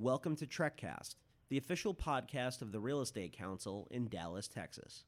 Welcome 0.00 0.36
to 0.36 0.46
TrekCast, 0.46 1.16
the 1.48 1.58
official 1.58 1.92
podcast 1.92 2.62
of 2.62 2.70
the 2.70 2.78
Real 2.78 3.00
Estate 3.00 3.32
Council 3.32 3.88
in 3.90 4.06
Dallas, 4.06 4.46
Texas. 4.46 5.02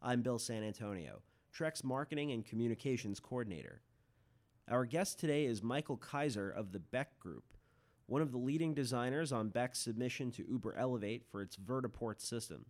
I'm 0.00 0.22
Bill 0.22 0.38
San 0.38 0.62
Antonio, 0.62 1.22
TREC's 1.52 1.82
marketing 1.82 2.30
and 2.30 2.46
communications 2.46 3.18
coordinator. 3.18 3.82
Our 4.70 4.84
guest 4.84 5.18
today 5.18 5.46
is 5.46 5.60
Michael 5.60 5.96
Kaiser 5.96 6.48
of 6.48 6.70
the 6.70 6.78
Beck 6.78 7.18
Group, 7.18 7.52
one 8.06 8.22
of 8.22 8.30
the 8.30 8.38
leading 8.38 8.74
designers 8.74 9.32
on 9.32 9.48
Beck's 9.48 9.80
submission 9.80 10.30
to 10.30 10.48
Uber 10.48 10.76
Elevate 10.76 11.24
for 11.28 11.42
its 11.42 11.56
Vertiport 11.56 12.20
system. 12.20 12.66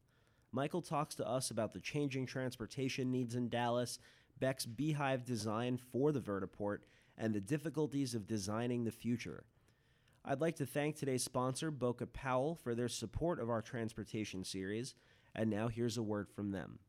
Michael 0.50 0.80
talks 0.80 1.14
to 1.16 1.28
us 1.28 1.50
about 1.50 1.74
the 1.74 1.80
changing 1.80 2.24
transportation 2.24 3.12
needs 3.12 3.34
in 3.34 3.50
Dallas, 3.50 3.98
Beck's 4.40 4.64
beehive 4.64 5.22
design 5.22 5.76
for 5.76 6.12
the 6.12 6.20
Vertiport, 6.20 6.78
and 7.18 7.34
the 7.34 7.42
difficulties 7.42 8.14
of 8.14 8.26
designing 8.26 8.84
the 8.84 8.90
future. 8.90 9.44
I'd 10.30 10.42
like 10.42 10.56
to 10.56 10.66
thank 10.66 10.96
today's 10.96 11.24
sponsor, 11.24 11.70
BOKA 11.70 12.12
Powell, 12.12 12.54
for 12.54 12.74
their 12.74 12.90
support 12.90 13.40
of 13.40 13.48
our 13.48 13.62
transportation 13.62 14.44
series. 14.44 14.94
And 15.34 15.48
now 15.48 15.68
here's 15.68 15.96
a 15.96 16.02
word 16.02 16.28
from 16.28 16.50
them. 16.50 16.80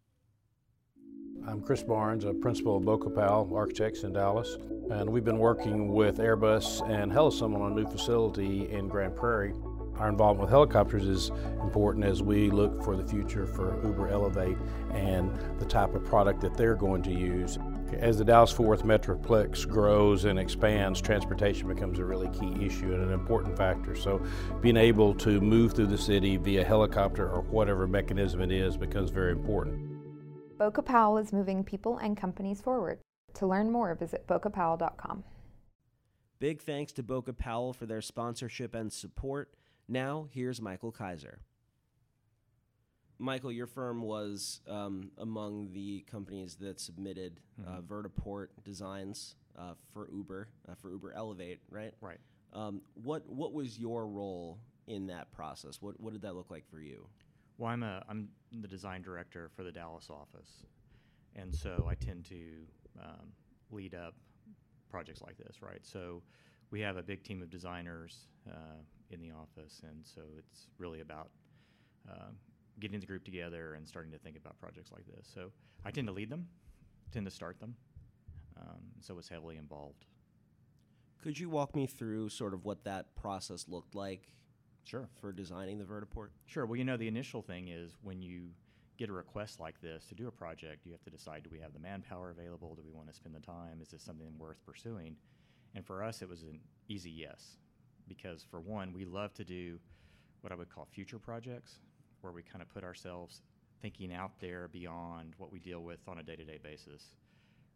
I'm 1.47 1.61
Chris 1.61 1.81
Barnes, 1.81 2.25
a 2.25 2.33
principal 2.33 2.75
of 2.75 2.83
BOKA 2.83 3.15
Powell 3.15 3.55
Architects 3.55 4.03
in 4.03 4.11
Dallas, 4.11 4.57
and 4.91 5.09
we've 5.09 5.23
been 5.23 5.37
working 5.37 5.93
with 5.93 6.17
Airbus 6.17 6.85
and 6.89 7.09
Helisum 7.13 7.55
on 7.55 7.71
a 7.71 7.75
new 7.75 7.89
facility 7.89 8.69
in 8.69 8.89
Grand 8.89 9.15
Prairie. 9.15 9.53
Our 9.97 10.09
involvement 10.09 10.41
with 10.41 10.49
helicopters 10.49 11.05
is 11.05 11.29
important 11.61 12.03
as 12.03 12.21
we 12.21 12.51
look 12.51 12.83
for 12.83 12.97
the 12.97 13.07
future 13.07 13.47
for 13.47 13.81
Uber 13.85 14.09
Elevate 14.09 14.57
and 14.91 15.31
the 15.59 15.65
type 15.65 15.93
of 15.95 16.03
product 16.03 16.41
that 16.41 16.55
they're 16.55 16.75
going 16.75 17.03
to 17.03 17.13
use. 17.13 17.57
As 17.93 18.17
the 18.17 18.25
Dallas 18.25 18.51
Fort 18.51 18.69
Worth 18.69 18.83
Metroplex 18.83 19.67
grows 19.67 20.25
and 20.25 20.37
expands, 20.37 21.01
transportation 21.01 21.67
becomes 21.67 21.99
a 21.99 22.05
really 22.05 22.29
key 22.29 22.65
issue 22.65 22.93
and 22.93 23.03
an 23.03 23.11
important 23.11 23.57
factor. 23.57 23.95
So, 23.95 24.21
being 24.61 24.77
able 24.77 25.13
to 25.15 25.41
move 25.41 25.73
through 25.73 25.87
the 25.87 25.97
city 25.97 26.37
via 26.37 26.63
helicopter 26.63 27.27
or 27.29 27.41
whatever 27.41 27.87
mechanism 27.87 28.41
it 28.41 28.51
is 28.51 28.77
becomes 28.77 29.09
very 29.09 29.31
important. 29.31 29.79
BOKA 30.57 30.83
Powell 30.83 31.17
is 31.17 31.33
moving 31.33 31.63
people 31.63 31.97
and 31.97 32.15
companies 32.15 32.61
forward. 32.61 32.99
To 33.35 33.47
learn 33.47 33.71
more, 33.71 33.95
visit 33.95 34.27
bokapowell.com. 34.27 35.23
Big 36.39 36.61
thanks 36.61 36.91
to 36.93 37.03
BOKA 37.03 37.33
Powell 37.37 37.73
for 37.73 37.85
their 37.85 38.01
sponsorship 38.01 38.75
and 38.75 38.93
support. 38.93 39.53
Now, 39.87 40.27
here's 40.31 40.61
Michael 40.61 40.91
Kaiser. 40.91 41.39
Michael, 43.19 43.51
your 43.51 43.67
firm 43.67 44.01
was 44.01 44.61
um, 44.67 45.11
among 45.17 45.73
the 45.73 46.05
companies 46.09 46.55
that 46.55 46.79
submitted 46.79 47.41
uh, 47.67 47.81
Vertiport 47.81 48.47
designs 48.63 49.35
uh, 49.57 49.73
for 49.93 50.09
Uber, 50.09 50.47
uh, 50.69 50.75
for 50.75 50.89
Uber 50.89 51.13
Elevate, 51.13 51.59
right? 51.69 51.93
Right. 51.99 52.19
Um, 52.53 52.81
what 52.93 53.27
What 53.27 53.53
was 53.53 53.77
your 53.77 54.07
role 54.07 54.57
in 54.87 55.07
that 55.07 55.31
process? 55.33 55.81
What 55.81 55.99
What 55.99 56.13
did 56.13 56.21
that 56.21 56.33
look 56.33 56.49
like 56.49 56.63
for 56.69 56.79
you? 56.79 57.07
Well, 57.57 57.69
I'm 57.69 57.83
a 57.83 58.01
I'm 58.07 58.29
the 58.53 58.67
design 58.69 59.01
director 59.01 59.51
for 59.53 59.63
the 59.63 59.71
Dallas 59.71 60.09
office, 60.09 60.63
and 61.35 61.53
so 61.53 61.87
I 61.89 61.95
tend 61.95 62.25
to 62.27 62.45
um, 63.01 63.33
lead 63.69 63.93
up 63.93 64.15
projects 64.89 65.21
like 65.21 65.37
this, 65.37 65.61
right? 65.61 65.85
So 65.85 66.23
we 66.71 66.79
have 66.79 66.95
a 66.95 67.03
big 67.03 67.23
team 67.23 67.41
of 67.41 67.49
designers 67.49 68.27
uh, 68.49 68.79
in 69.09 69.19
the 69.19 69.31
office, 69.31 69.81
and 69.83 70.05
so 70.05 70.21
it's 70.37 70.67
really 70.77 71.01
about 71.01 71.29
uh, 72.09 72.31
getting 72.79 72.99
the 72.99 73.05
group 73.05 73.23
together 73.23 73.73
and 73.73 73.87
starting 73.87 74.11
to 74.11 74.17
think 74.17 74.37
about 74.37 74.59
projects 74.59 74.91
like 74.91 75.05
this. 75.05 75.29
So 75.33 75.51
I 75.85 75.91
tend 75.91 76.07
to 76.07 76.13
lead 76.13 76.29
them, 76.29 76.47
tend 77.11 77.25
to 77.25 77.31
start 77.31 77.59
them, 77.59 77.75
um, 78.59 78.81
so 79.01 79.17
it's 79.17 79.29
heavily 79.29 79.57
involved. 79.57 80.05
Could 81.21 81.37
you 81.37 81.49
walk 81.49 81.75
me 81.75 81.85
through 81.85 82.29
sort 82.29 82.53
of 82.53 82.63
what 82.65 82.83
that 82.85 83.15
process 83.15 83.67
looked 83.67 83.95
like 83.95 84.33
Sure. 84.85 85.09
for 85.15 85.31
designing 85.33 85.77
the 85.77 85.83
Vertiport? 85.83 86.29
Sure. 86.45 86.65
Well, 86.65 86.77
you 86.77 86.85
know, 86.85 86.97
the 86.97 87.07
initial 87.07 87.41
thing 87.41 87.67
is 87.67 87.97
when 88.01 88.21
you 88.21 88.49
get 88.97 89.09
a 89.09 89.13
request 89.13 89.59
like 89.59 89.79
this 89.81 90.05
to 90.07 90.15
do 90.15 90.27
a 90.27 90.31
project, 90.31 90.85
you 90.85 90.91
have 90.91 91.03
to 91.03 91.09
decide 91.09 91.43
do 91.43 91.49
we 91.51 91.59
have 91.59 91.73
the 91.73 91.79
manpower 91.79 92.31
available? 92.31 92.75
Do 92.75 92.81
we 92.85 92.91
want 92.91 93.07
to 93.07 93.13
spend 93.13 93.35
the 93.35 93.39
time? 93.39 93.81
Is 93.81 93.89
this 93.89 94.01
something 94.01 94.37
worth 94.37 94.63
pursuing? 94.65 95.15
And 95.75 95.85
for 95.85 96.03
us, 96.03 96.21
it 96.21 96.29
was 96.29 96.43
an 96.43 96.59
easy 96.87 97.11
yes. 97.11 97.57
Because 98.07 98.43
for 98.43 98.59
one, 98.59 98.93
we 98.93 99.05
love 99.05 99.33
to 99.35 99.43
do 99.43 99.79
what 100.41 100.51
I 100.51 100.55
would 100.55 100.69
call 100.69 100.85
future 100.85 101.19
projects, 101.19 101.79
where 102.21 102.33
we 102.33 102.43
kind 102.43 102.61
of 102.61 102.69
put 102.69 102.83
ourselves 102.83 103.41
thinking 103.81 104.13
out 104.13 104.31
there 104.39 104.67
beyond 104.67 105.33
what 105.37 105.51
we 105.51 105.59
deal 105.59 105.81
with 105.81 105.99
on 106.07 106.19
a 106.19 106.23
day 106.23 106.35
to 106.35 106.43
day 106.43 106.59
basis, 106.61 107.03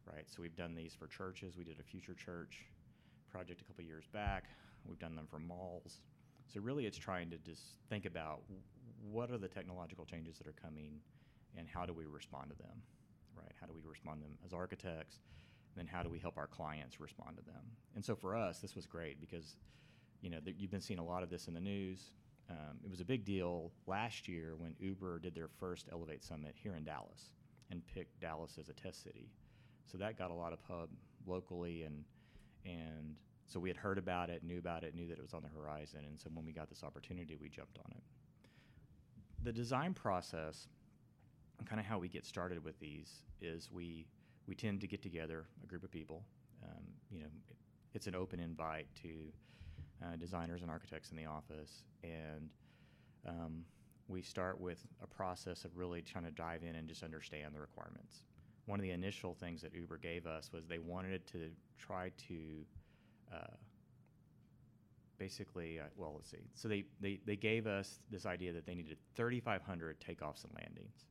right? 0.05 0.25
So 0.27 0.41
we've 0.41 0.55
done 0.55 0.75
these 0.75 0.93
for 0.93 1.07
churches. 1.07 1.55
We 1.57 1.63
did 1.63 1.79
a 1.79 1.83
future 1.83 2.13
church 2.13 2.65
project 3.31 3.61
a 3.61 3.63
couple 3.63 3.83
years 3.83 4.05
back, 4.13 4.45
we've 4.87 4.99
done 4.99 5.15
them 5.15 5.27
for 5.29 5.39
malls. 5.39 6.01
So 6.53 6.59
really, 6.59 6.85
it's 6.85 6.97
trying 6.97 7.29
to 7.31 7.37
just 7.37 7.61
think 7.89 8.05
about 8.05 8.41
what 9.11 9.31
are 9.31 9.37
the 9.37 9.47
technological 9.47 10.05
changes 10.05 10.37
that 10.37 10.47
are 10.47 10.55
coming, 10.61 10.99
and 11.57 11.67
how 11.67 11.85
do 11.85 11.93
we 11.93 12.05
respond 12.05 12.51
to 12.51 12.57
them, 12.57 12.81
right? 13.35 13.51
How 13.59 13.65
do 13.65 13.73
we 13.73 13.81
respond 13.87 14.21
to 14.21 14.27
them 14.27 14.37
as 14.45 14.53
architects? 14.53 15.19
And 15.75 15.87
then 15.87 15.91
how 15.91 16.03
do 16.03 16.09
we 16.09 16.19
help 16.19 16.37
our 16.37 16.47
clients 16.47 16.99
respond 16.99 17.37
to 17.37 17.43
them? 17.43 17.63
And 17.95 18.05
so 18.05 18.15
for 18.15 18.35
us, 18.35 18.59
this 18.59 18.75
was 18.75 18.85
great 18.85 19.19
because, 19.19 19.55
you 20.21 20.29
know, 20.29 20.39
th- 20.39 20.55
you've 20.59 20.69
been 20.69 20.81
seeing 20.81 20.99
a 20.99 21.03
lot 21.03 21.23
of 21.23 21.29
this 21.29 21.47
in 21.47 21.53
the 21.55 21.59
news. 21.59 22.11
Um, 22.53 22.77
it 22.83 22.89
was 22.89 23.01
a 23.01 23.05
big 23.05 23.25
deal 23.25 23.71
last 23.87 24.27
year 24.27 24.53
when 24.57 24.75
Uber 24.79 25.19
did 25.19 25.33
their 25.33 25.47
first 25.59 25.87
Elevate 25.91 26.23
Summit 26.23 26.55
here 26.55 26.75
in 26.75 26.83
Dallas 26.83 27.31
and 27.71 27.81
picked 27.87 28.19
Dallas 28.19 28.57
as 28.59 28.69
a 28.69 28.73
test 28.73 29.03
city. 29.03 29.29
So 29.85 29.97
that 29.97 30.17
got 30.17 30.29
a 30.29 30.33
lot 30.33 30.53
of 30.53 30.63
pub 30.63 30.89
locally 31.25 31.83
and 31.83 32.03
and 32.65 33.15
so 33.45 33.59
we 33.59 33.69
had 33.69 33.77
heard 33.77 33.97
about 33.97 34.29
it, 34.29 34.43
knew 34.43 34.57
about 34.57 34.83
it, 34.83 34.95
knew 34.95 35.07
that 35.07 35.17
it 35.17 35.21
was 35.21 35.33
on 35.33 35.43
the 35.43 35.49
horizon, 35.49 35.99
and 36.07 36.17
so 36.17 36.29
when 36.33 36.45
we 36.45 36.53
got 36.53 36.69
this 36.69 36.83
opportunity, 36.83 37.35
we 37.35 37.49
jumped 37.49 37.77
on 37.77 37.91
it. 37.91 38.03
The 39.43 39.51
design 39.51 39.93
process, 39.93 40.69
and 41.59 41.67
kind 41.67 41.79
of 41.79 41.85
how 41.85 41.99
we 41.99 42.07
get 42.07 42.25
started 42.25 42.63
with 42.63 42.79
these, 42.79 43.23
is 43.41 43.69
we 43.71 44.07
we 44.47 44.55
tend 44.55 44.81
to 44.81 44.87
get 44.87 45.01
together 45.01 45.45
a 45.61 45.67
group 45.67 45.83
of 45.83 45.91
people. 45.91 46.23
Um, 46.63 46.83
you 47.11 47.19
know, 47.19 47.27
it, 47.49 47.57
it's 47.93 48.07
an 48.07 48.15
open 48.15 48.39
invite 48.39 48.87
to 49.03 49.31
uh, 50.01 50.15
designers 50.15 50.61
and 50.61 50.71
architects 50.71 51.11
in 51.11 51.17
the 51.17 51.25
office, 51.25 51.83
and 52.03 52.49
um, 53.27 53.65
we 54.07 54.21
start 54.21 54.59
with 54.59 54.85
a 55.01 55.07
process 55.07 55.65
of 55.65 55.77
really 55.77 56.01
trying 56.01 56.25
to 56.25 56.31
dive 56.31 56.63
in 56.63 56.75
and 56.75 56.87
just 56.87 57.03
understand 57.03 57.53
the 57.53 57.59
requirements. 57.59 58.25
One 58.65 58.79
of 58.79 58.83
the 58.83 58.91
initial 58.91 59.33
things 59.33 59.61
that 59.61 59.73
Uber 59.73 59.97
gave 59.97 60.25
us 60.25 60.51
was 60.53 60.67
they 60.67 60.79
wanted 60.79 61.25
to 61.27 61.49
try 61.77 62.11
to 62.27 62.65
uh, 63.33 63.55
basically, 65.17 65.79
uh, 65.79 65.83
well, 65.95 66.13
let's 66.15 66.29
see. 66.29 66.45
So 66.53 66.67
they, 66.67 66.85
they, 66.99 67.19
they 67.25 67.35
gave 67.35 67.67
us 67.67 67.99
this 68.09 68.25
idea 68.25 68.53
that 68.53 68.65
they 68.65 68.75
needed 68.75 68.97
3,500 69.15 69.99
takeoffs 69.99 70.43
and 70.43 70.53
landings 70.55 71.05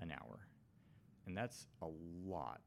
an 0.00 0.12
hour. 0.12 0.40
And 1.26 1.36
that's 1.36 1.66
a 1.82 1.88
lot 2.24 2.60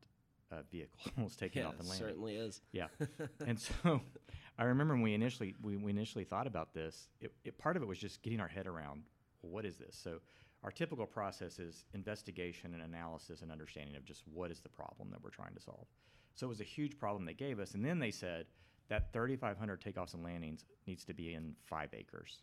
of 0.52 0.66
vehicles 0.72 1.36
taking 1.40 1.62
yeah, 1.62 1.70
off 1.70 1.76
and 1.76 1.86
it 1.86 1.90
landing. 1.90 2.08
certainly 2.08 2.36
is. 2.36 2.62
Yeah. 2.72 2.88
and 3.46 3.60
so 3.60 4.02
I 4.60 4.66
remember 4.66 4.94
when 4.94 5.04
we 5.04 5.14
initially 5.14 5.56
we, 5.62 5.78
we 5.78 5.90
initially 5.90 6.26
thought 6.26 6.46
about 6.46 6.74
this, 6.74 7.08
it, 7.22 7.32
it, 7.46 7.58
part 7.58 7.78
of 7.78 7.82
it 7.82 7.86
was 7.86 7.98
just 7.98 8.22
getting 8.22 8.42
our 8.42 8.48
head 8.48 8.68
around 8.68 9.04
well, 9.42 9.54
what 9.54 9.66
is 9.66 9.78
this? 9.78 9.98
So 9.98 10.20
our 10.64 10.72
typical 10.72 11.06
process 11.06 11.60
is 11.60 11.86
investigation 11.94 12.74
and 12.74 12.84
analysis 12.84 13.42
and 13.42 13.54
understanding 13.54 13.96
of 13.96 14.04
just 14.04 14.24
what 14.28 14.52
is 14.52 14.60
the 14.60 14.68
problem 14.68 15.10
that 15.12 15.24
we're 15.24 15.30
trying 15.30 15.54
to 15.54 15.62
solve. 15.62 15.88
So 16.36 16.46
it 16.46 16.50
was 16.50 16.60
a 16.60 16.66
huge 16.66 17.00
problem 17.00 17.24
they 17.26 17.34
gave 17.34 17.60
us, 17.60 17.74
and 17.74 17.86
then 17.86 18.00
they 18.00 18.12
said 18.12 18.48
that 18.90 19.14
3,500 19.14 19.82
takeoffs 19.82 20.14
and 20.14 20.24
landings 20.24 20.66
needs 20.88 21.06
to 21.06 21.14
be 21.14 21.36
in 21.36 21.56
five 21.64 21.90
acres, 21.94 22.40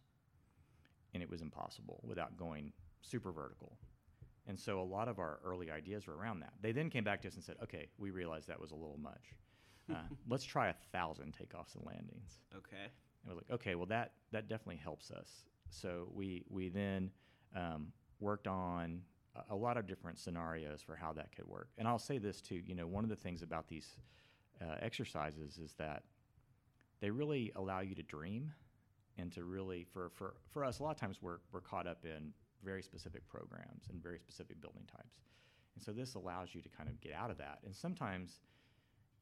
and 1.13 1.23
it 1.23 1.29
was 1.29 1.43
impossible 1.43 2.01
without 2.03 2.39
going 2.39 2.73
super 3.03 3.31
vertical. 3.31 3.77
And 4.47 4.59
so 4.59 4.81
a 4.81 4.83
lot 4.83 5.09
of 5.09 5.19
our 5.19 5.41
early 5.45 5.71
ideas 5.71 6.07
were 6.07 6.17
around 6.17 6.41
that. 6.41 6.55
They 6.63 6.73
then 6.73 6.89
came 6.89 7.05
back 7.05 7.21
to 7.23 7.29
us 7.29 7.35
and 7.35 7.45
said, 7.45 7.57
"Okay, 7.63 7.89
we 7.99 8.11
realized 8.11 8.49
that 8.49 8.61
was 8.61 8.71
a 8.71 8.77
little 8.77 8.99
much. 8.99 9.35
Uh, 9.95 9.99
let's 10.29 10.45
try 10.45 10.69
a 10.69 10.75
thousand 10.93 11.35
takeoffs 11.35 11.75
and 11.75 11.85
landings." 11.85 12.39
Okay. 12.57 12.91
And 13.23 13.33
we're 13.33 13.37
like, 13.37 13.51
okay, 13.51 13.75
well 13.75 13.87
that 13.87 14.13
that 14.33 14.49
definitely 14.49 14.81
helps 14.83 15.11
us. 15.11 15.45
So 15.71 16.09
we 16.13 16.45
we 16.49 16.69
then 16.69 17.11
um, 17.55 17.89
worked 18.21 18.47
on 18.47 19.03
a, 19.35 19.55
a 19.55 19.57
lot 19.57 19.77
of 19.77 19.87
different 19.87 20.19
scenarios 20.19 20.83
for 20.83 20.97
how 20.97 21.13
that 21.15 21.35
could 21.35 21.47
work. 21.47 21.69
And 21.79 21.87
I'll 21.89 21.99
say 21.99 22.19
this 22.19 22.41
too, 22.41 22.63
you 22.65 22.75
know, 22.75 22.87
one 22.87 23.05
of 23.05 23.11
the 23.11 23.17
things 23.17 23.43
about 23.43 23.69
these 23.69 23.97
uh, 24.61 24.77
exercises 24.81 25.59
is 25.59 25.75
that 25.75 26.05
they 27.01 27.11
really 27.11 27.53
allow 27.57 27.81
you 27.81 27.95
to 27.95 28.03
dream 28.03 28.53
and 29.19 29.33
to 29.33 29.45
really 29.45 29.85
for 29.85 30.11
for 30.11 30.35
for 30.51 30.65
us 30.65 30.79
a 30.79 30.83
lot 30.83 30.91
of 30.91 31.01
times 31.01 31.19
we're 31.21 31.39
we're 31.53 31.61
caught 31.61 31.87
up 31.87 32.05
in 32.05 32.33
very 32.65 32.83
specific 32.83 33.27
programs 33.29 33.89
and 33.91 34.03
very 34.03 34.19
specific 34.19 34.61
building 34.61 34.85
types. 34.91 35.21
And 35.75 35.85
so 35.85 35.93
this 35.93 36.15
allows 36.15 36.55
you 36.55 36.63
to 36.63 36.69
kind 36.71 36.89
of 36.89 37.01
get 37.01 37.13
out 37.13 37.31
of 37.31 37.39
that. 37.39 37.59
And 37.65 37.75
sometimes 37.75 38.41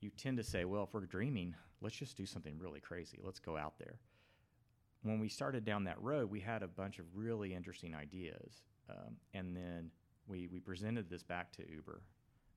you 0.04 0.10
tend 0.10 0.36
to 0.36 0.44
say, 0.44 0.66
well, 0.66 0.82
if 0.82 0.92
we're 0.92 1.06
dreaming, 1.06 1.54
let's 1.80 1.96
just 1.96 2.14
do 2.14 2.26
something 2.26 2.58
really 2.58 2.78
crazy. 2.78 3.18
Let's 3.24 3.40
go 3.40 3.56
out 3.56 3.78
there. 3.78 3.98
When 5.02 5.18
we 5.18 5.30
started 5.30 5.64
down 5.64 5.84
that 5.84 6.00
road, 6.02 6.30
we 6.30 6.40
had 6.40 6.62
a 6.62 6.68
bunch 6.68 6.98
of 6.98 7.06
really 7.14 7.54
interesting 7.54 7.94
ideas. 7.94 8.62
Um, 8.90 9.16
and 9.32 9.56
then 9.56 9.90
we, 10.28 10.46
we 10.46 10.60
presented 10.60 11.08
this 11.08 11.22
back 11.22 11.52
to 11.52 11.70
Uber. 11.70 12.02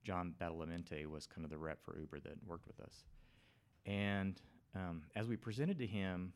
John 0.04 0.34
Badalamenti 0.38 1.06
was 1.06 1.26
kind 1.26 1.44
of 1.44 1.50
the 1.50 1.56
rep 1.56 1.82
for 1.82 1.98
Uber 1.98 2.20
that 2.20 2.34
worked 2.46 2.66
with 2.66 2.80
us. 2.80 3.04
And 3.86 4.40
um, 4.74 5.02
as 5.16 5.26
we 5.26 5.36
presented 5.36 5.78
to 5.78 5.86
him, 5.86 6.34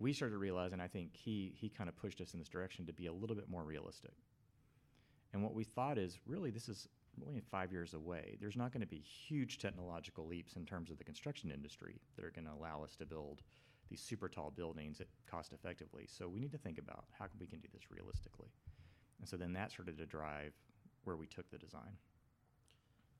we 0.00 0.12
started 0.12 0.38
and 0.72 0.82
I 0.82 0.86
think 0.86 1.16
he 1.16 1.52
he 1.56 1.68
kind 1.68 1.88
of 1.88 1.96
pushed 1.96 2.20
us 2.20 2.32
in 2.32 2.38
this 2.38 2.48
direction 2.48 2.86
to 2.86 2.92
be 2.92 3.06
a 3.06 3.12
little 3.12 3.34
bit 3.34 3.48
more 3.48 3.64
realistic. 3.64 4.12
And 5.32 5.42
what 5.42 5.54
we 5.54 5.64
thought 5.64 5.98
is 5.98 6.18
really 6.24 6.50
this 6.50 6.68
is 6.68 6.88
only 7.26 7.40
five 7.40 7.72
years 7.72 7.94
away. 7.94 8.36
There's 8.40 8.56
not 8.56 8.72
going 8.72 8.80
to 8.80 8.86
be 8.86 8.98
huge 9.00 9.58
technological 9.58 10.26
leaps 10.26 10.56
in 10.56 10.64
terms 10.64 10.90
of 10.90 10.98
the 10.98 11.04
construction 11.04 11.50
industry 11.50 12.00
that 12.16 12.24
are 12.24 12.30
going 12.30 12.46
to 12.46 12.52
allow 12.52 12.82
us 12.84 12.96
to 12.96 13.06
build 13.06 13.42
these 13.90 14.00
super 14.00 14.28
tall 14.28 14.50
buildings 14.50 15.00
at 15.00 15.06
cost 15.30 15.52
effectively. 15.52 16.06
So 16.06 16.28
we 16.28 16.40
need 16.40 16.52
to 16.52 16.58
think 16.58 16.78
about 16.78 17.04
how 17.18 17.26
we 17.40 17.46
can 17.46 17.60
do 17.60 17.68
this 17.72 17.90
realistically. 17.90 18.48
And 19.20 19.28
so 19.28 19.36
then 19.36 19.52
that 19.54 19.70
started 19.70 19.98
to 19.98 20.06
drive 20.06 20.52
where 21.04 21.16
we 21.16 21.26
took 21.26 21.50
the 21.50 21.58
design. 21.58 21.96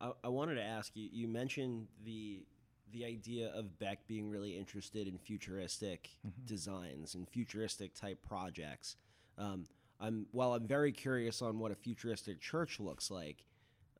I, 0.00 0.12
I 0.24 0.28
wanted 0.28 0.56
to 0.56 0.62
ask 0.62 0.92
you. 0.94 1.08
You 1.12 1.28
mentioned 1.28 1.88
the 2.04 2.44
the 2.90 3.04
idea 3.04 3.48
of 3.54 3.78
Beck 3.78 4.06
being 4.06 4.30
really 4.30 4.56
interested 4.56 5.06
in 5.06 5.18
futuristic 5.18 6.08
designs 6.46 7.14
and 7.14 7.28
futuristic 7.28 7.94
type 7.94 8.22
projects. 8.26 8.96
Um, 9.36 9.66
I'm 10.00 10.26
while 10.32 10.54
I'm 10.54 10.66
very 10.66 10.92
curious 10.92 11.42
on 11.42 11.58
what 11.58 11.72
a 11.72 11.74
futuristic 11.74 12.40
church 12.40 12.78
looks 12.80 13.10
like. 13.10 13.44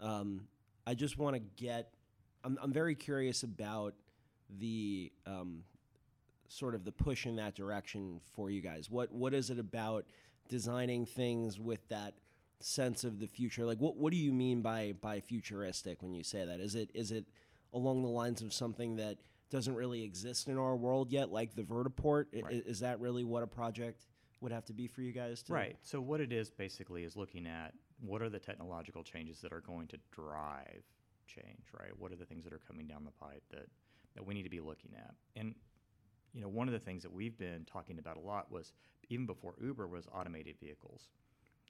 Um, 0.01 0.43
I 0.87 0.95
just 0.95 1.19
want 1.19 1.37
to 1.37 1.43
get. 1.63 1.93
I'm 2.45 2.59
I'm 2.63 2.73
very 2.73 2.95
curious 2.95 3.43
about 3.43 3.95
the 4.59 5.13
um, 5.27 5.65
sort 6.49 6.75
of 6.75 6.85
the 6.85 6.93
push 6.93 7.27
in 7.27 7.37
that 7.37 7.55
direction 7.55 8.21
for 8.35 8.51
you 8.51 8.61
guys. 8.61 8.91
What 8.91 9.13
what 9.13 9.35
is 9.35 9.51
it 9.51 9.59
about 9.59 10.05
designing 10.49 11.05
things 11.07 11.61
with 11.61 11.87
that 11.89 12.15
sense 12.61 13.05
of 13.05 13.21
the 13.21 13.27
future? 13.27 13.65
Like 13.65 13.79
what 13.79 13.97
what 13.97 14.13
do 14.13 14.19
you 14.19 14.33
mean 14.33 14.63
by 14.63 14.95
by 15.01 15.21
futuristic 15.21 16.03
when 16.03 16.15
you 16.15 16.25
say 16.25 16.45
that? 16.45 16.61
Is 16.61 16.75
it 16.75 16.91
is 16.95 17.13
it 17.13 17.27
along 17.73 18.03
the 18.03 18.09
lines 18.09 18.43
of 18.43 18.53
something 18.53 18.97
that 18.97 19.19
doesn't 19.51 19.75
really 19.75 20.03
exist 20.03 20.49
in 20.49 20.59
our 20.59 20.77
world 20.77 21.11
yet, 21.11 21.31
like 21.31 21.55
the 21.55 21.63
vertiport? 21.63 22.27
Right. 22.33 22.63
Is 22.67 22.81
that 22.81 23.01
really 23.01 23.25
what 23.25 23.43
a 23.43 23.47
project 23.47 24.07
would 24.41 24.53
have 24.53 24.65
to 24.67 24.73
be 24.73 24.87
for 24.87 25.03
you 25.03 25.13
guys? 25.13 25.43
To, 25.45 25.53
Right. 25.53 25.77
So 25.83 26.01
what 26.01 26.21
it 26.21 26.33
is 26.33 26.51
basically 26.51 27.05
is 27.05 27.17
looking 27.17 27.47
at 27.47 27.75
what 28.01 28.23
are 28.23 28.29
the 28.29 28.39
technological 28.39 29.03
changes 29.03 29.41
that 29.41 29.53
are 29.53 29.61
going 29.61 29.87
to 29.89 29.99
drive 30.13 30.85
change, 31.27 31.67
right? 31.79 31.91
What 31.99 32.13
are 32.13 32.17
the 32.17 32.25
things 32.25 32.45
that 32.45 32.53
are 32.53 32.61
coming 32.67 32.87
down 32.87 33.05
the 33.05 33.11
pipe 33.11 33.43
that 33.51 33.67
that 34.15 34.25
we 34.25 34.35
need 34.35 34.45
to 34.45 34.51
be 34.51 34.61
looking 34.61 34.93
at? 34.97 35.15
And 35.37 35.55
you 36.35 36.41
know, 36.41 36.49
one 36.49 36.69
of 36.69 36.73
the 36.73 36.81
things 36.81 37.03
that 37.03 37.13
we've 37.13 37.37
been 37.39 37.65
talking 37.65 37.99
about 37.99 38.17
a 38.17 38.21
lot 38.21 38.51
was 38.51 38.73
even 39.09 39.27
before 39.27 39.55
Uber 39.63 39.89
was 39.89 40.07
automated 40.15 40.57
vehicles. 40.61 41.11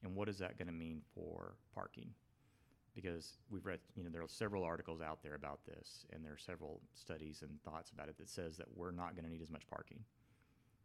And 0.02 0.14
what 0.14 0.28
is 0.28 0.38
that 0.38 0.58
going 0.58 0.68
to 0.68 0.74
mean 0.74 1.02
for 1.14 1.54
parking? 1.74 2.10
Because 2.94 3.38
we've 3.50 3.66
read, 3.66 3.80
you 3.96 4.02
know, 4.02 4.10
there 4.10 4.22
are 4.22 4.28
several 4.28 4.64
articles 4.64 5.00
out 5.00 5.22
there 5.22 5.34
about 5.34 5.60
this, 5.66 6.04
and 6.12 6.24
there 6.24 6.32
are 6.32 6.38
several 6.38 6.80
studies 6.94 7.42
and 7.42 7.62
thoughts 7.62 7.90
about 7.90 8.08
it 8.08 8.18
that 8.18 8.28
says 8.28 8.56
that 8.56 8.66
we're 8.74 8.90
not 8.90 9.14
going 9.14 9.24
to 9.24 9.30
need 9.30 9.42
as 9.42 9.50
much 9.50 9.66
parking. 9.68 10.00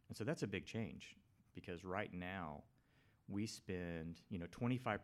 And 0.09 0.17
so 0.17 0.23
that's 0.23 0.43
a 0.43 0.47
big 0.47 0.65
change 0.65 1.15
because 1.55 1.83
right 1.83 2.13
now 2.13 2.63
we 3.33 3.45
spend, 3.47 4.21
you 4.29 4.37
know, 4.39 4.45
25% 4.47 4.99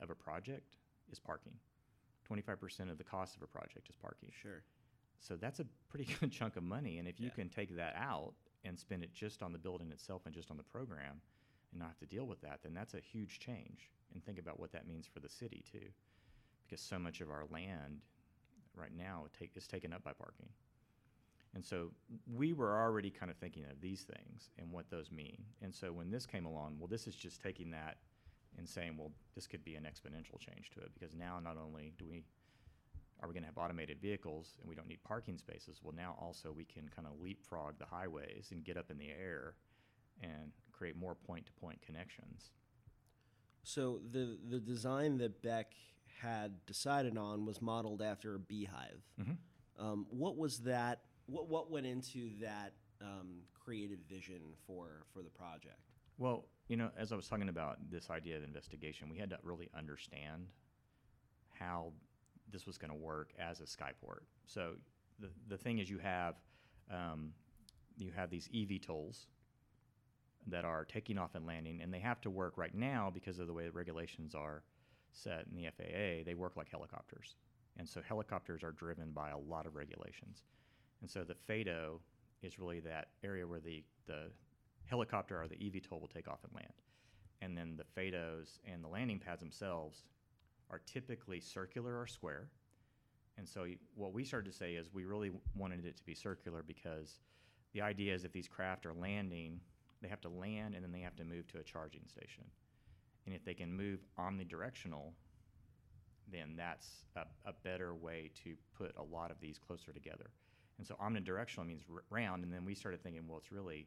of 0.00 0.10
a 0.10 0.14
project 0.14 0.76
is 1.10 1.18
parking. 1.18 1.54
25% 2.30 2.90
of 2.90 2.98
the 2.98 3.04
cost 3.04 3.36
of 3.36 3.42
a 3.42 3.46
project 3.46 3.88
is 3.88 3.96
parking. 3.96 4.30
Sure. 4.30 4.62
So 5.18 5.36
that's 5.36 5.60
a 5.60 5.66
pretty 5.88 6.06
good 6.20 6.30
chunk 6.30 6.56
of 6.56 6.62
money. 6.62 6.98
And 6.98 7.08
if 7.08 7.18
you 7.18 7.26
Yeah. 7.26 7.32
can 7.34 7.48
take 7.48 7.74
that 7.76 7.94
out 7.96 8.34
and 8.64 8.78
spend 8.78 9.02
it 9.02 9.12
just 9.12 9.42
on 9.42 9.52
the 9.52 9.58
building 9.58 9.90
itself 9.90 10.22
and 10.26 10.34
just 10.34 10.50
on 10.50 10.56
the 10.56 10.62
program 10.62 11.20
and 11.72 11.80
not 11.80 11.88
have 11.88 11.98
to 11.98 12.06
deal 12.06 12.26
with 12.26 12.40
that, 12.42 12.60
then 12.62 12.74
that's 12.74 12.94
a 12.94 13.00
huge 13.00 13.38
change. 13.40 13.90
And 14.12 14.24
think 14.24 14.38
about 14.38 14.60
what 14.60 14.72
that 14.72 14.86
means 14.86 15.06
for 15.06 15.20
the 15.20 15.28
city 15.28 15.64
too. 15.70 15.88
Because 16.66 16.80
so 16.80 16.98
much 16.98 17.20
of 17.20 17.30
our 17.30 17.44
land 17.50 18.00
right 18.76 18.94
now 18.96 19.26
take, 19.38 19.56
is 19.56 19.66
taken 19.66 19.92
up 19.92 20.04
by 20.04 20.12
parking. 20.12 20.48
And 21.54 21.64
so 21.64 21.90
we 22.32 22.52
were 22.52 22.78
already 22.78 23.10
kind 23.10 23.30
of 23.30 23.36
thinking 23.36 23.64
of 23.64 23.80
these 23.80 24.02
things 24.02 24.50
and 24.58 24.70
what 24.70 24.88
those 24.90 25.10
mean. 25.10 25.42
And 25.62 25.74
so 25.74 25.92
when 25.92 26.10
this 26.10 26.24
came 26.26 26.46
along, 26.46 26.76
well, 26.78 26.86
this 26.86 27.06
is 27.06 27.14
just 27.16 27.42
taking 27.42 27.70
that 27.72 27.98
and 28.56 28.68
saying, 28.68 28.96
well, 28.96 29.10
this 29.34 29.46
could 29.46 29.64
be 29.64 29.74
an 29.74 29.82
exponential 29.84 30.38
change 30.38 30.70
to 30.70 30.80
it 30.80 30.92
because 30.94 31.14
now 31.14 31.40
not 31.42 31.56
only 31.56 31.92
do 31.98 32.06
we 32.08 32.22
are 33.22 33.28
we 33.28 33.34
going 33.34 33.42
to 33.42 33.48
have 33.48 33.58
automated 33.58 34.00
vehicles 34.00 34.54
and 34.60 34.68
we 34.68 34.74
don't 34.74 34.88
need 34.88 35.02
parking 35.04 35.36
spaces? 35.36 35.80
Well, 35.82 35.94
now 35.94 36.16
also 36.18 36.52
we 36.52 36.64
can 36.64 36.88
kind 36.88 37.06
of 37.06 37.20
leapfrog 37.20 37.78
the 37.78 37.84
highways 37.84 38.48
and 38.50 38.64
get 38.64 38.78
up 38.78 38.90
in 38.90 38.96
the 38.96 39.10
air 39.10 39.56
and 40.22 40.52
create 40.72 40.96
more 40.96 41.14
point 41.14 41.44
to 41.46 41.52
point 41.52 41.82
connections. 41.82 42.52
So 43.62 44.00
the 44.10 44.38
the 44.48 44.58
design 44.58 45.18
that 45.18 45.42
Beck 45.42 45.74
had 46.20 46.64
decided 46.66 47.18
on 47.18 47.44
was 47.44 47.60
modeled 47.60 48.00
after 48.00 48.34
a 48.34 48.38
beehive. 48.38 49.02
Mhm. 49.20 49.36
Um, 49.78 50.06
what 50.10 50.36
was 50.36 50.60
that? 50.60 51.00
What 51.30 51.48
what 51.48 51.70
went 51.70 51.86
into 51.86 52.30
that 52.40 52.72
um, 53.00 53.42
creative 53.54 53.98
vision 54.08 54.40
for 54.66 55.04
for 55.12 55.22
the 55.22 55.30
project? 55.30 55.80
Well, 56.18 56.44
you 56.68 56.76
know, 56.76 56.90
as 56.98 57.12
I 57.12 57.16
was 57.16 57.28
talking 57.28 57.48
about 57.48 57.78
this 57.90 58.10
idea 58.10 58.36
of 58.36 58.44
investigation, 58.44 59.08
we 59.08 59.16
had 59.16 59.30
to 59.30 59.38
really 59.42 59.70
understand 59.76 60.48
how 61.58 61.92
this 62.52 62.66
was 62.66 62.76
going 62.78 62.90
to 62.90 62.96
work 62.96 63.30
as 63.38 63.60
a 63.60 63.64
skyport. 63.64 64.24
So 64.46 64.72
the 65.18 65.28
the 65.48 65.56
thing 65.56 65.78
is, 65.78 65.88
you 65.88 65.98
have 65.98 66.34
um, 66.90 67.32
you 67.96 68.10
have 68.14 68.30
these 68.30 68.48
eVTOLs 68.48 69.26
that 70.46 70.64
are 70.64 70.84
taking 70.84 71.18
off 71.18 71.34
and 71.34 71.46
landing, 71.46 71.80
and 71.80 71.92
they 71.92 72.00
have 72.00 72.20
to 72.22 72.30
work 72.30 72.58
right 72.58 72.74
now 72.74 73.10
because 73.12 73.38
of 73.38 73.46
the 73.46 73.52
way 73.52 73.64
the 73.64 73.72
regulations 73.72 74.34
are 74.34 74.62
set 75.12 75.46
in 75.50 75.56
the 75.56 75.68
FAA. 75.76 76.24
They 76.24 76.34
work 76.34 76.56
like 76.56 76.70
helicopters, 76.70 77.36
and 77.78 77.88
so 77.88 78.00
helicopters 78.06 78.62
are 78.62 78.72
driven 78.72 79.12
by 79.12 79.30
a 79.30 79.38
lot 79.38 79.66
of 79.66 79.74
regulations, 79.74 80.42
and 81.00 81.10
so 81.10 81.24
the 81.24 81.34
FATO 81.34 82.00
is 82.42 82.58
really 82.58 82.80
that 82.80 83.08
area 83.22 83.46
where 83.46 83.60
the 83.60 83.82
the 84.06 84.30
helicopter 84.86 85.40
or 85.40 85.46
the 85.46 85.56
eVTOL 85.56 86.00
will 86.00 86.10
take 86.12 86.28
off 86.28 86.40
and 86.44 86.52
land. 86.54 86.72
And 87.42 87.56
then 87.56 87.76
the 87.76 87.84
FATOs 88.00 88.58
and 88.70 88.82
the 88.82 88.88
landing 88.88 89.18
pads 89.18 89.40
themselves 89.40 90.04
are 90.68 90.80
typically 90.84 91.40
circular 91.40 91.98
or 91.98 92.06
square. 92.06 92.48
And 93.38 93.48
so 93.48 93.66
what 93.94 94.12
we 94.12 94.24
started 94.24 94.50
to 94.50 94.56
say 94.56 94.74
is 94.74 94.92
we 94.92 95.04
really 95.04 95.30
wanted 95.56 95.86
it 95.86 95.96
to 95.96 96.04
be 96.04 96.14
circular 96.14 96.62
because 96.66 97.20
the 97.72 97.80
idea 97.80 98.14
is 98.14 98.24
if 98.24 98.32
these 98.32 98.48
craft 98.48 98.84
are 98.84 98.92
landing, 98.92 99.60
they 100.02 100.08
have 100.08 100.20
to 100.22 100.28
land 100.28 100.74
and 100.74 100.84
then 100.84 100.92
they 100.92 101.00
have 101.00 101.16
to 101.16 101.24
move 101.24 101.46
to 101.48 101.58
a 101.58 101.62
charging 101.62 102.06
station. 102.06 102.44
And 103.26 103.34
if 103.34 103.44
they 103.44 103.54
can 103.54 103.72
move 103.72 104.00
omnidirectional, 104.18 105.12
then 106.30 106.54
that's 106.56 107.04
a, 107.16 107.20
a 107.46 107.52
better 107.64 107.94
way 107.94 108.30
to 108.44 108.54
put 108.76 108.92
a 108.96 109.02
lot 109.02 109.30
of 109.30 109.40
these 109.40 109.58
closer 109.58 109.92
together. 109.92 110.30
And 110.80 110.86
so 110.86 110.94
omnidirectional 110.94 111.66
means 111.66 111.82
r- 111.92 112.02
round, 112.08 112.42
and 112.42 112.50
then 112.50 112.64
we 112.64 112.74
started 112.74 113.02
thinking, 113.02 113.28
well, 113.28 113.36
it's 113.36 113.52
really 113.52 113.86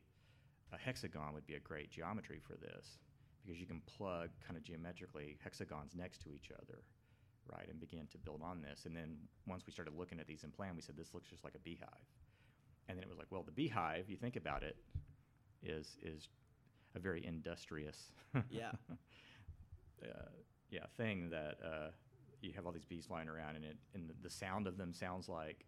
a 0.71 0.77
hexagon 0.77 1.33
would 1.33 1.47
be 1.47 1.55
a 1.55 1.59
great 1.59 1.89
geometry 1.89 2.39
for 2.39 2.53
this 2.53 2.99
because 3.43 3.59
you 3.59 3.65
can 3.65 3.81
plug 3.97 4.29
kind 4.45 4.55
of 4.57 4.63
geometrically 4.63 5.39
hexagons 5.43 5.95
next 5.95 6.21
to 6.21 6.29
each 6.31 6.51
other, 6.51 6.83
right, 7.51 7.67
and 7.67 7.79
begin 7.79 8.05
to 8.11 8.19
build 8.19 8.41
on 8.43 8.61
this. 8.61 8.85
And 8.85 8.95
then 8.95 9.17
once 9.47 9.63
we 9.65 9.73
started 9.73 9.95
looking 9.97 10.19
at 10.19 10.27
these 10.27 10.43
in 10.43 10.51
plan, 10.51 10.75
we 10.75 10.83
said 10.83 10.95
this 10.95 11.15
looks 11.15 11.27
just 11.29 11.43
like 11.43 11.55
a 11.55 11.59
beehive. 11.59 11.87
And 12.87 12.95
then 12.95 13.03
it 13.03 13.09
was 13.09 13.17
like, 13.17 13.31
well, 13.31 13.41
the 13.41 13.51
beehive, 13.51 14.07
you 14.07 14.15
think 14.17 14.35
about 14.35 14.61
it, 14.61 14.77
is 15.63 15.97
is 16.03 16.29
a 16.95 16.99
very 16.99 17.25
industrious, 17.25 18.11
Yeah. 18.51 18.71
uh, 20.03 20.29
yeah, 20.69 20.85
thing 20.95 21.31
that 21.31 21.57
uh, 21.65 21.89
you 22.41 22.53
have 22.53 22.67
all 22.67 22.71
these 22.71 22.85
bees 22.85 23.07
flying 23.07 23.27
around, 23.29 23.55
and 23.55 23.65
it 23.65 23.77
and 23.95 24.07
the, 24.07 24.13
the 24.21 24.29
sound 24.29 24.67
of 24.67 24.77
them 24.77 24.93
sounds 24.93 25.27
like 25.27 25.65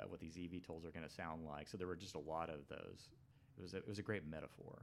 uh, 0.00 0.04
what 0.08 0.20
these 0.20 0.36
eVTOLs 0.36 0.84
are 0.86 0.90
going 0.90 1.06
to 1.06 1.12
sound 1.12 1.44
like. 1.46 1.68
So 1.68 1.76
there 1.76 1.86
were 1.86 1.96
just 1.96 2.14
a 2.14 2.18
lot 2.20 2.48
of 2.48 2.66
those. 2.68 3.08
It 3.58 3.62
was 3.62 3.74
a, 3.74 3.78
it 3.78 3.88
was 3.88 3.98
a 3.98 4.02
great 4.02 4.26
metaphor 4.26 4.82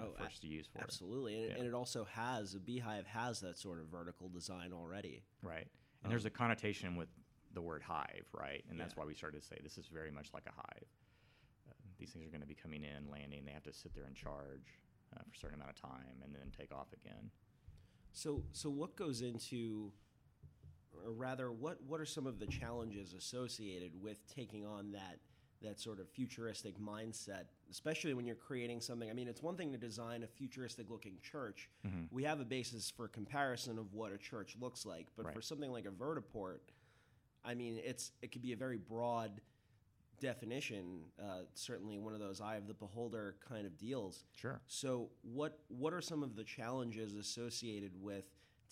Oh, 0.00 0.12
for 0.16 0.22
us 0.22 0.38
to 0.38 0.46
use 0.46 0.66
for 0.66 0.78
it. 0.78 0.84
Absolutely, 0.84 1.34
and, 1.42 1.50
Yeah. 1.50 1.56
and 1.58 1.66
it 1.66 1.74
also 1.74 2.04
has 2.04 2.54
a 2.54 2.60
beehive 2.60 3.06
has 3.06 3.40
that 3.40 3.58
sort 3.58 3.80
of 3.80 3.86
vertical 3.86 4.28
design 4.28 4.72
already. 4.72 5.22
Right. 5.42 5.66
And 6.02 6.10
there's 6.10 6.24
a 6.24 6.30
connotation 6.30 6.96
with 6.96 7.08
the 7.52 7.60
word 7.60 7.82
hive, 7.82 8.26
right? 8.32 8.64
And 8.70 8.78
that's 8.78 8.94
Yeah. 8.94 9.00
why 9.00 9.06
we 9.06 9.14
started 9.14 9.40
to 9.42 9.46
say 9.46 9.58
this 9.62 9.76
is 9.76 9.88
very 9.88 10.10
much 10.10 10.32
like 10.32 10.46
a 10.46 10.52
hive. 10.52 10.86
Uh, 11.68 11.72
these 11.98 12.12
things 12.12 12.24
are 12.24 12.30
going 12.30 12.40
to 12.40 12.46
be 12.46 12.54
coming 12.54 12.84
in, 12.84 13.10
landing. 13.10 13.44
They 13.44 13.52
have 13.52 13.64
to 13.64 13.72
sit 13.72 13.92
there 13.94 14.04
and 14.04 14.14
charge 14.16 14.78
uh, 15.12 15.20
for 15.28 15.34
a 15.34 15.38
certain 15.38 15.56
amount 15.56 15.70
of 15.70 15.76
time 15.76 16.22
and 16.24 16.34
then 16.34 16.52
take 16.56 16.72
off 16.72 16.92
again. 16.92 17.30
So, 18.12 18.44
so 18.52 18.70
what 18.70 18.96
goes 18.96 19.20
into, 19.22 19.92
or 21.04 21.12
rather, 21.12 21.50
what 21.50 21.78
what 21.86 22.00
are 22.00 22.06
some 22.06 22.26
of 22.26 22.38
the 22.38 22.46
challenges 22.46 23.14
associated 23.14 23.92
with 24.00 24.26
taking 24.32 24.66
on 24.66 24.92
that 24.92 25.18
that 25.62 25.78
sort 25.78 26.00
of 26.00 26.08
futuristic 26.08 26.78
mindset, 26.80 27.44
especially 27.70 28.14
when 28.14 28.26
you're 28.26 28.34
creating 28.36 28.80
something? 28.80 29.10
I 29.10 29.12
mean, 29.12 29.28
it's 29.28 29.42
one 29.42 29.56
thing 29.56 29.72
to 29.72 29.78
design 29.78 30.22
a 30.22 30.26
futuristic-looking 30.26 31.18
church. 31.22 31.68
Mm-hmm. 31.86 32.04
We 32.10 32.24
have 32.24 32.40
a 32.40 32.44
basis 32.44 32.90
for 32.90 33.08
comparison 33.08 33.78
of 33.78 33.92
what 33.92 34.12
a 34.12 34.18
church 34.18 34.56
looks 34.60 34.86
like, 34.86 35.08
but 35.16 35.32
for 35.32 35.42
something 35.42 35.70
like 35.70 35.86
a 35.86 35.90
vertiport, 35.90 36.60
I 37.44 37.54
mean, 37.54 37.78
it's 37.82 38.12
it 38.22 38.32
could 38.32 38.42
be 38.42 38.52
a 38.52 38.56
very 38.56 38.78
broad 38.78 39.40
definition. 40.20 41.00
Uh, 41.20 41.42
certainly, 41.54 41.98
one 41.98 42.14
of 42.14 42.20
those 42.20 42.40
eye 42.40 42.56
of 42.56 42.66
the 42.66 42.74
beholder 42.74 43.36
kind 43.46 43.66
of 43.66 43.76
deals. 43.78 44.24
Sure. 44.36 44.60
So, 44.66 45.08
what 45.22 45.58
what 45.68 45.92
are 45.92 46.00
some 46.00 46.22
of 46.22 46.36
the 46.36 46.44
challenges 46.44 47.14
associated 47.14 47.92
with 48.00 48.24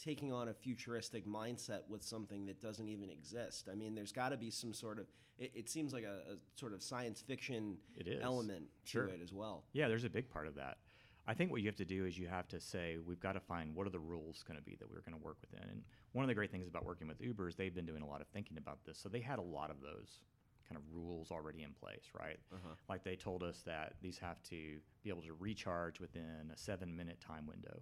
taking 0.03 0.33
on 0.33 0.49
a 0.49 0.55
futuristic 0.55 1.27
mindset 1.27 1.81
with 1.89 2.03
something 2.03 2.47
that 2.47 2.61
doesn't 2.61 2.89
even 2.89 3.11
exist. 3.11 3.69
I 3.71 3.75
mean, 3.75 3.95
there's 3.95 4.13
got 4.13 4.31
to 4.31 4.37
be 4.37 4.51
some 4.51 4.73
sort 4.73 4.99
of. 4.99 5.07
It, 5.39 5.53
it 5.55 5.69
seems 5.69 5.93
like 5.93 6.05
a, 6.05 6.33
a, 6.33 6.37
sort 6.59 6.73
of 6.73 6.83
science 6.83 7.21
fiction 7.21 7.77
It 7.97 8.09
is. 8.09 8.21
element 8.23 8.65
Sure. 8.85 9.07
to 9.07 9.15
it 9.15 9.21
as 9.23 9.33
well. 9.33 9.65
Yeah, 9.73 9.89
there's 9.89 10.05
a 10.05 10.11
big 10.11 10.29
part 10.29 10.47
of 10.47 10.55
that. 10.57 10.79
I 11.27 11.35
think 11.35 11.51
what 11.51 11.61
you 11.61 11.67
have 11.67 11.77
to 11.77 11.85
do 11.85 12.07
is 12.07 12.19
you 12.19 12.27
have 12.27 12.49
to 12.49 12.59
say 12.59 12.97
we've 13.07 13.21
got 13.21 13.33
to 13.33 13.41
find 13.41 13.75
what 13.75 13.87
are 13.87 13.91
the 13.91 13.99
rules 13.99 14.43
going 14.47 14.59
to 14.59 14.65
be 14.65 14.77
that 14.77 14.91
we're 14.91 15.03
going 15.03 15.19
to 15.19 15.23
work 15.23 15.37
within. 15.43 15.69
And 15.69 15.83
one 16.13 16.25
of 16.25 16.29
the 16.29 16.35
great 16.35 16.51
things 16.51 16.67
about 16.67 16.87
working 16.87 17.07
with 17.07 17.21
Uber 17.21 17.49
is 17.49 17.55
they've 17.55 17.75
been 17.75 17.85
doing 17.85 18.03
a 18.03 18.07
lot 18.07 18.23
of 18.23 18.29
thinking 18.29 18.57
about 18.57 18.79
this, 18.87 18.99
so 18.99 19.09
they 19.11 19.21
had 19.21 19.39
a 19.39 19.43
lot 19.43 19.71
of 19.71 19.77
those 19.83 20.23
kind 20.67 20.81
of 20.81 20.83
rules 20.93 21.31
already 21.31 21.63
in 21.63 21.73
place, 21.73 22.05
right? 22.19 22.39
Uh-huh. 22.53 22.75
Like 22.89 23.05
they 23.05 23.17
told 23.17 23.43
us 23.43 23.63
that 23.67 23.95
these 24.03 24.19
have 24.19 24.43
to 24.45 24.79
be 25.03 25.11
able 25.11 25.23
to 25.23 25.35
recharge 25.39 26.01
within 26.01 26.51
a 26.53 26.57
seven-minute 26.57 27.21
time 27.21 27.47
window. 27.47 27.81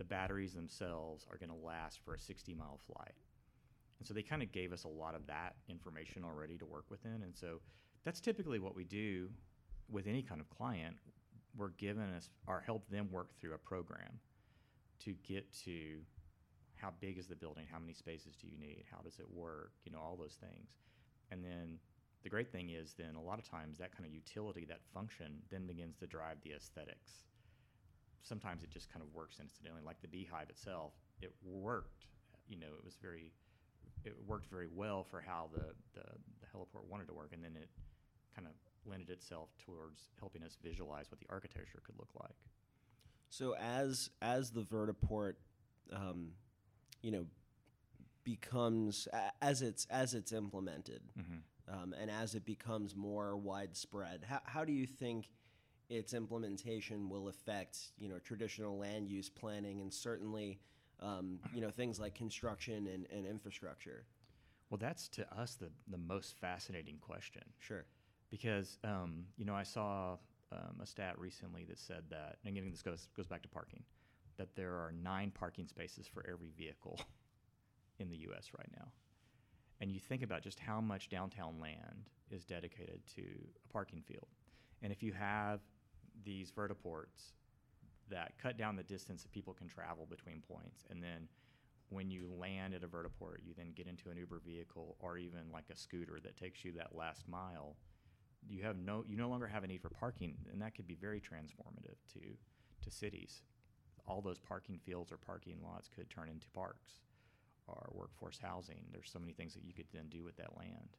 The 0.00 0.04
batteries 0.04 0.54
themselves 0.54 1.26
are 1.30 1.36
going 1.36 1.50
to 1.50 1.66
last 1.66 2.00
for 2.02 2.14
a 2.14 2.16
60-mile 2.16 2.80
flight. 2.86 3.12
And 3.98 4.08
so 4.08 4.14
they 4.14 4.22
kind 4.22 4.42
of 4.42 4.50
gave 4.50 4.72
us 4.72 4.84
a 4.84 4.88
lot 4.88 5.14
of 5.14 5.26
that 5.26 5.56
information 5.68 6.24
already 6.24 6.56
to 6.56 6.64
work 6.64 6.86
within. 6.88 7.22
And 7.22 7.36
so 7.36 7.60
that's 8.02 8.18
typically 8.18 8.58
what 8.58 8.74
we 8.74 8.84
do 8.84 9.28
with 9.90 10.06
any 10.06 10.22
kind 10.22 10.40
of 10.40 10.48
client. 10.48 10.96
We're 11.54 11.72
given 11.76 12.08
us 12.16 12.30
or 12.46 12.62
help 12.64 12.88
them 12.88 13.10
work 13.12 13.38
through 13.38 13.52
a 13.52 13.58
program 13.58 14.18
to 15.04 15.12
get 15.22 15.52
to 15.66 15.98
how 16.76 16.94
big 16.98 17.18
is 17.18 17.26
the 17.26 17.36
building, 17.36 17.66
how 17.70 17.78
many 17.78 17.92
spaces 17.92 18.34
do 18.40 18.46
you 18.46 18.58
need, 18.58 18.84
how 18.90 19.02
does 19.02 19.18
it 19.18 19.26
work, 19.30 19.72
you 19.84 19.92
know, 19.92 19.98
all 19.98 20.16
those 20.18 20.38
things. 20.40 20.70
And 21.30 21.44
then 21.44 21.76
the 22.22 22.30
great 22.30 22.50
thing 22.50 22.70
is 22.70 22.94
then 22.96 23.16
a 23.16 23.22
lot 23.22 23.38
of 23.38 23.46
times 23.46 23.76
that 23.76 23.94
kind 23.94 24.06
of 24.06 24.14
utility, 24.14 24.64
that 24.64 24.80
function, 24.94 25.42
then 25.50 25.66
begins 25.66 25.98
to 25.98 26.06
drive 26.06 26.38
the 26.42 26.52
aesthetics. 26.52 27.10
Sometimes 28.22 28.62
it 28.62 28.70
just 28.70 28.92
kind 28.92 29.02
of 29.02 29.12
works 29.14 29.38
incidentally, 29.40 29.82
like 29.84 30.00
the 30.02 30.08
beehive 30.08 30.50
itself. 30.50 30.92
It 31.22 31.32
worked, 31.42 32.06
you 32.48 32.58
know, 32.58 32.68
it 32.78 32.84
was 32.84 32.96
very 33.00 33.32
it 34.04 34.14
worked 34.26 34.46
very 34.50 34.68
well 34.74 35.04
for 35.04 35.20
how 35.20 35.50
the, 35.52 35.74
the, 35.94 36.06
the 36.40 36.46
heliport 36.54 36.86
wanted 36.88 37.06
to 37.08 37.14
work, 37.14 37.32
and 37.32 37.44
then 37.44 37.52
it 37.54 37.68
kind 38.34 38.46
of 38.46 38.54
lended 38.90 39.10
itself 39.10 39.50
towards 39.64 40.08
helping 40.18 40.42
us 40.42 40.56
visualize 40.62 41.10
what 41.10 41.20
the 41.20 41.26
architecture 41.28 41.80
could 41.84 41.98
look 41.98 42.10
like. 42.20 42.36
So 43.28 43.54
as 43.56 44.10
as 44.22 44.50
the 44.50 44.62
vertiport, 44.62 45.34
um, 45.92 46.32
you 47.02 47.10
know, 47.10 47.26
becomes 48.24 49.06
as 49.40 49.62
it's 49.62 49.86
as 49.90 50.14
it's 50.14 50.32
implemented, 50.32 51.02
um, 51.68 51.94
and 52.00 52.10
as 52.10 52.34
it 52.34 52.44
becomes 52.44 52.96
more 52.96 53.36
widespread, 53.36 54.24
how 54.28 54.40
how 54.44 54.64
do 54.64 54.72
you 54.72 54.86
think 54.86 55.28
its 55.90 56.14
implementation 56.14 57.08
will 57.10 57.28
affect 57.28 57.78
you 57.98 58.08
know 58.08 58.18
traditional 58.20 58.78
land 58.78 59.08
use 59.08 59.28
planning 59.28 59.80
and 59.80 59.92
certainly 59.92 60.60
um, 61.00 61.40
you 61.52 61.60
know 61.60 61.70
things 61.70 61.98
like 61.98 62.14
construction 62.14 62.86
and, 62.86 63.06
and 63.10 63.26
infrastructure? 63.26 64.04
Well, 64.70 64.78
that's 64.78 65.08
to 65.08 65.26
us 65.36 65.56
the, 65.56 65.68
the 65.88 65.98
most 65.98 66.36
fascinating 66.38 66.98
question. 67.00 67.42
Sure. 67.58 67.84
because 68.30 68.78
um, 68.84 69.24
you 69.36 69.44
know 69.44 69.54
I 69.54 69.64
saw 69.64 70.16
um, 70.52 70.80
a 70.80 70.86
stat 70.86 71.18
recently 71.18 71.64
that 71.64 71.78
said 71.78 72.04
that, 72.10 72.36
and 72.44 72.56
again 72.56 72.70
this 72.70 72.82
goes 72.82 73.08
goes 73.16 73.26
back 73.26 73.42
to 73.42 73.48
parking, 73.48 73.82
that 74.38 74.54
there 74.54 74.72
are 74.72 74.92
nine 75.02 75.32
parking 75.32 75.66
spaces 75.66 76.06
for 76.06 76.24
every 76.30 76.52
vehicle 76.56 76.98
in 77.98 78.08
the 78.10 78.16
U.S. 78.18 78.50
right 78.56 78.70
now, 78.78 78.86
and 79.80 79.90
you 79.90 79.98
think 79.98 80.22
about 80.22 80.42
just 80.42 80.60
how 80.60 80.80
much 80.80 81.08
downtown 81.08 81.58
land 81.60 82.10
is 82.30 82.44
dedicated 82.44 83.00
to 83.16 83.22
a 83.22 83.72
parking 83.72 84.02
field, 84.06 84.28
and 84.82 84.92
if 84.92 85.02
you 85.02 85.12
have 85.12 85.60
these 86.24 86.50
vertiports 86.50 87.32
that 88.10 88.32
cut 88.42 88.56
down 88.56 88.76
the 88.76 88.82
distance 88.82 89.22
that 89.22 89.32
people 89.32 89.54
can 89.54 89.68
travel 89.68 90.06
between 90.08 90.42
points, 90.42 90.84
and 90.90 91.02
then 91.02 91.28
when 91.90 92.10
you 92.10 92.30
land 92.38 92.72
at 92.72 92.84
a 92.84 92.88
vertiport, 92.88 93.38
you 93.44 93.52
then 93.56 93.72
get 93.74 93.86
into 93.86 94.10
an 94.10 94.16
Uber 94.16 94.40
vehicle 94.46 94.96
or 95.00 95.18
even 95.18 95.50
like 95.52 95.64
a 95.72 95.76
scooter 95.76 96.18
that 96.22 96.36
takes 96.36 96.64
you 96.64 96.72
that 96.72 96.94
last 96.94 97.28
mile. 97.28 97.76
You 98.48 98.62
have 98.62 98.76
no, 98.78 99.04
you 99.06 99.16
no 99.16 99.28
longer 99.28 99.46
have 99.46 99.64
a 99.64 99.66
need 99.66 99.82
for 99.82 99.90
parking, 99.90 100.36
and 100.52 100.62
that 100.62 100.74
could 100.74 100.86
be 100.86 100.94
very 100.94 101.20
transformative 101.20 101.98
to 102.14 102.20
to 102.82 102.90
cities. 102.90 103.42
All 104.06 104.22
those 104.22 104.38
parking 104.38 104.78
fields 104.78 105.12
or 105.12 105.18
parking 105.18 105.58
lots 105.62 105.88
could 105.88 106.08
turn 106.08 106.28
into 106.28 106.48
parks 106.54 107.00
or 107.66 107.90
workforce 107.92 108.38
housing. 108.42 108.84
There's 108.90 109.10
so 109.12 109.18
many 109.18 109.32
things 109.32 109.54
that 109.54 109.64
you 109.64 109.74
could 109.74 109.86
then 109.92 110.08
do 110.08 110.24
with 110.24 110.36
that 110.36 110.56
land, 110.56 110.96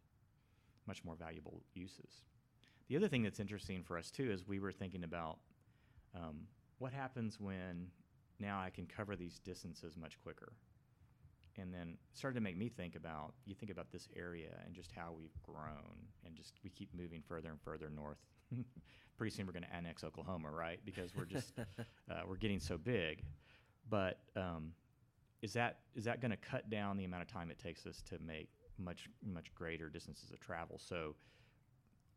much 0.87 1.03
more 1.03 1.15
valuable 1.15 1.63
uses. 1.73 2.21
The 2.91 2.97
other 2.97 3.07
thing 3.07 3.23
that's 3.23 3.39
interesting 3.39 3.83
for 3.83 3.97
us 3.97 4.11
too 4.11 4.29
is 4.31 4.45
we 4.45 4.59
were 4.59 4.73
thinking 4.73 5.05
about 5.05 5.39
um, 6.13 6.41
what 6.77 6.91
happens 6.91 7.39
when 7.39 7.87
now 8.37 8.59
I 8.59 8.69
can 8.69 8.85
cover 8.85 9.15
these 9.15 9.39
distances 9.39 9.95
much 9.95 10.19
quicker? 10.21 10.51
And 11.57 11.73
then 11.73 11.95
started 12.11 12.35
to 12.35 12.41
make 12.41 12.57
me 12.57 12.67
think 12.67 12.97
about 12.97 13.33
you 13.45 13.55
think 13.55 13.71
about 13.71 13.93
this 13.93 14.09
area 14.13 14.49
and 14.65 14.75
just 14.75 14.91
how 14.91 15.13
we've 15.17 15.41
grown 15.41 15.95
and 16.25 16.35
just 16.35 16.55
we 16.65 16.69
keep 16.69 16.93
moving 16.93 17.23
further 17.25 17.47
and 17.47 17.61
further 17.61 17.89
north. 17.89 18.17
Pretty 19.17 19.33
soon 19.33 19.47
we're 19.47 19.53
going 19.53 19.63
to 19.63 19.73
annex 19.73 20.03
oklahoma 20.03 20.51
right? 20.51 20.81
Because 20.83 21.15
we're 21.15 21.23
just 21.23 21.53
uh, 21.79 22.23
we're 22.27 22.35
getting 22.35 22.59
so 22.59 22.77
big. 22.77 23.23
But 23.89 24.19
um, 24.35 24.73
is 25.41 25.53
that 25.53 25.77
is 25.95 26.03
that 26.03 26.19
going 26.19 26.31
to 26.31 26.37
cut 26.37 26.69
down 26.69 26.97
the 26.97 27.05
amount 27.05 27.21
of 27.21 27.29
time 27.29 27.51
it 27.51 27.57
takes 27.57 27.85
us 27.85 28.01
to 28.09 28.19
make 28.19 28.49
much 28.77 29.07
much 29.25 29.55
greater 29.55 29.87
distances 29.87 30.29
of 30.31 30.41
travel? 30.41 30.77
So 30.77 31.15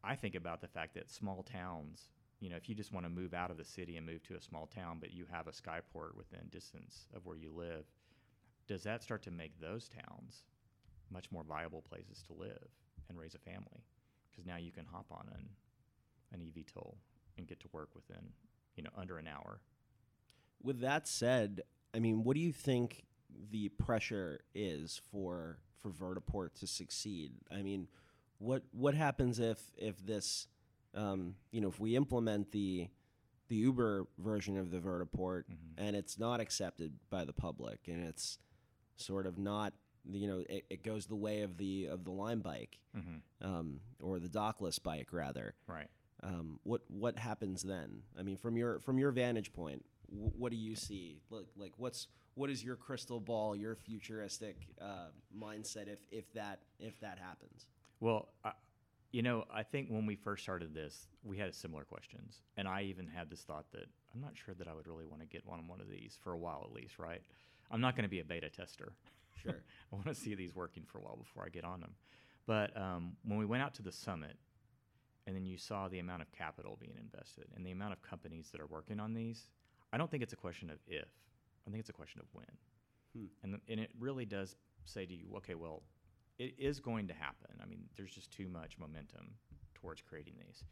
i 0.05 0.15
think 0.15 0.35
about 0.35 0.61
the 0.61 0.69
fact 0.69 0.95
that 0.95 1.11
small 1.11 1.43
towns 1.43 2.11
you 2.41 2.51
know 2.51 2.57
if 2.57 2.69
you 2.69 2.75
just 2.75 2.93
want 2.93 3.05
to 3.05 3.11
move 3.11 3.35
out 3.35 3.51
of 3.51 3.57
the 3.57 3.65
city 3.65 3.97
and 3.97 4.07
move 4.07 4.23
to 4.23 4.35
a 4.35 4.41
small 4.41 4.67
town 4.67 4.99
but 5.01 5.13
you 5.13 5.25
have 5.31 5.49
a 5.49 5.53
skyport 5.53 6.15
within 6.17 6.49
distance 6.51 7.07
of 7.15 7.25
where 7.25 7.37
you 7.37 7.53
live 7.55 7.85
does 8.67 8.83
that 8.85 9.03
start 9.03 9.23
to 9.23 9.31
make 9.31 9.61
those 9.61 9.89
towns 9.89 10.45
much 11.11 11.31
more 11.31 11.43
viable 11.43 11.83
places 11.83 12.23
to 12.27 12.33
live 12.33 12.69
and 13.09 13.19
raise 13.19 13.35
a 13.35 13.39
family? 13.39 13.85
Because 14.31 14.47
now 14.47 14.57
you 14.57 14.73
can 14.73 14.87
hop 14.87 15.07
on 15.11 15.29
an 15.35 15.49
an 16.33 16.41
eVTOL 16.41 16.95
and 17.39 17.47
get 17.47 17.61
to 17.61 17.69
work 17.73 17.91
within 17.95 18.33
you 18.77 18.83
know 18.83 18.91
under 18.97 19.19
an 19.19 19.29
hour. 19.29 19.61
With 20.63 20.81
that 20.81 21.07
said, 21.07 21.63
I 21.95 21.99
mean, 21.99 22.25
what 22.25 22.35
do 22.35 22.41
you 22.41 22.53
think 22.53 23.05
the 23.51 23.69
pressure 23.69 24.41
is 24.55 25.01
for 25.11 25.59
for 25.79 25.91
Vertiport 25.91 26.55
to 26.61 26.67
succeed? 26.67 27.33
I 27.53 27.63
mean, 27.63 27.89
what 28.39 28.63
what 28.73 28.95
happens 28.95 29.39
if 29.39 29.61
if 29.77 30.05
this, 30.05 30.47
um, 30.95 31.35
you 31.51 31.61
know, 31.61 31.69
if 31.69 31.79
we 31.81 31.97
implement 31.97 32.53
the 32.53 32.89
the 33.49 33.57
Uber 33.57 34.07
version 34.19 34.57
of 34.57 34.71
the 34.71 34.79
Vertiport 34.79 35.45
and 35.77 35.95
it's 35.97 36.19
not 36.19 36.41
accepted 36.41 36.95
by 37.11 37.25
the 37.25 37.33
public 37.33 37.81
and 37.89 38.03
it's 38.07 38.39
sort 38.97 39.27
of 39.27 39.37
not, 39.39 39.75
you 40.11 40.27
know, 40.27 40.45
it, 40.49 40.65
it 40.71 40.83
goes 40.83 41.07
the 41.07 41.15
way 41.15 41.43
of 41.43 41.59
the 41.59 41.87
of 41.87 42.05
the 42.05 42.11
Lime 42.11 42.41
bike 42.41 42.79
um, 43.43 43.81
or 44.03 44.19
the 44.19 44.29
dockless 44.29 44.83
bike 44.83 45.09
rather. 45.13 45.55
Right. 45.67 45.89
Um, 46.23 46.59
what 46.63 46.83
what 46.89 47.19
happens 47.19 47.63
then? 47.63 48.03
I 48.19 48.23
mean, 48.23 48.37
from 48.39 48.57
your 48.57 48.81
from 48.81 48.99
your 48.99 49.11
vantage 49.11 49.53
point, 49.53 49.85
w- 50.11 50.33
what 50.39 50.51
do 50.51 50.57
you 50.57 50.75
see? 50.75 51.21
Like 51.31 51.49
like 51.57 51.73
what's 51.77 52.09
what 52.35 52.51
is 52.51 52.65
your 52.65 52.77
crystal 52.77 53.21
ball, 53.21 53.55
your 53.55 53.75
futuristic 53.75 54.57
uh, 54.81 55.09
mindset 55.39 55.89
if 55.89 55.99
if 56.11 56.33
that 56.33 56.61
if 56.79 56.99
that 57.01 57.19
happens? 57.19 57.67
Well, 58.05 58.29
I, 58.45 58.53
you 59.13 59.23
know, 59.23 59.45
I 59.51 59.63
think 59.63 59.89
when 59.89 60.05
we 60.05 60.15
first 60.15 60.43
started 60.43 60.75
this, 60.75 61.09
we 61.23 61.39
had 61.39 61.55
similar 61.55 61.85
questions, 61.85 62.43
and 62.59 62.69
I 62.69 62.83
even 62.83 63.07
had 63.07 63.31
this 63.31 63.41
thought 63.41 63.65
that 63.73 63.87
I'm 64.15 64.21
not 64.21 64.33
sure 64.37 64.55
that 64.59 64.69
I 64.69 64.75
would 64.75 64.87
really 64.87 65.07
want 65.07 65.23
to 65.23 65.27
get 65.27 65.43
on 65.49 65.67
one 65.67 65.81
of 65.81 65.89
these 65.89 66.19
for 66.23 66.35
a 66.35 66.37
while 66.37 66.63
at 66.69 66.75
least, 66.75 66.99
right? 66.99 67.23
I'm 67.71 67.81
not 67.81 67.97
going 67.97 68.03
to 68.03 68.11
be 68.11 68.21
a 68.21 68.25
beta 68.25 68.51
tester. 68.51 68.93
Sure. 69.43 69.55
I 69.93 69.97
want 69.97 70.09
to 70.09 70.15
see 70.15 70.35
these 70.35 70.55
working 70.55 70.83
for 70.85 70.99
a 70.99 71.01
while 71.01 71.17
before 71.17 71.45
I 71.47 71.49
get 71.49 71.65
on 71.65 71.81
them. 71.81 71.93
But 72.47 72.77
um, 72.77 73.13
when 73.25 73.39
we 73.39 73.47
went 73.47 73.63
out 73.63 73.73
to 73.77 73.83
the 73.83 73.91
summit, 73.91 74.37
and 75.27 75.35
then 75.35 75.47
you 75.47 75.57
saw 75.57 75.89
the 75.89 76.01
amount 76.01 76.21
of 76.21 76.31
capital 76.31 76.77
being 76.79 76.99
invested 77.01 77.47
and 77.57 77.65
the 77.65 77.71
amount 77.71 77.95
of 77.95 78.03
companies 78.03 78.51
that 78.53 78.61
are 78.61 78.67
working 78.67 79.01
on 79.01 79.15
these, 79.15 79.49
I 79.95 79.97
don't 79.97 80.11
think 80.11 80.23
it's 80.23 80.35
a 80.35 80.37
question 80.37 80.69
of 80.69 80.77
if. 80.87 81.09
I 81.67 81.71
think 81.71 81.81
it's 81.81 81.89
a 81.89 81.95
question 81.95 82.21
of 82.21 82.27
when. 82.35 82.45
Hmm. 83.17 83.27
And, 83.43 83.61
and 83.67 83.81
it 83.81 83.93
really 83.99 84.27
does 84.27 84.57
say 84.85 85.07
to 85.07 85.15
you, 85.15 85.29
okay, 85.39 85.55
well, 85.55 85.83
it 86.39 86.55
is 86.59 86.81
going 86.81 87.09
to 87.09 87.15
happen. 87.15 87.51
I 87.63 87.67
mean, 87.67 87.85
there's 87.97 88.11
just 88.13 88.31
too 88.31 88.49
much 88.49 88.79
momentum 88.79 89.35
towards 89.75 90.01
creating 90.03 90.35
these. 90.39 90.65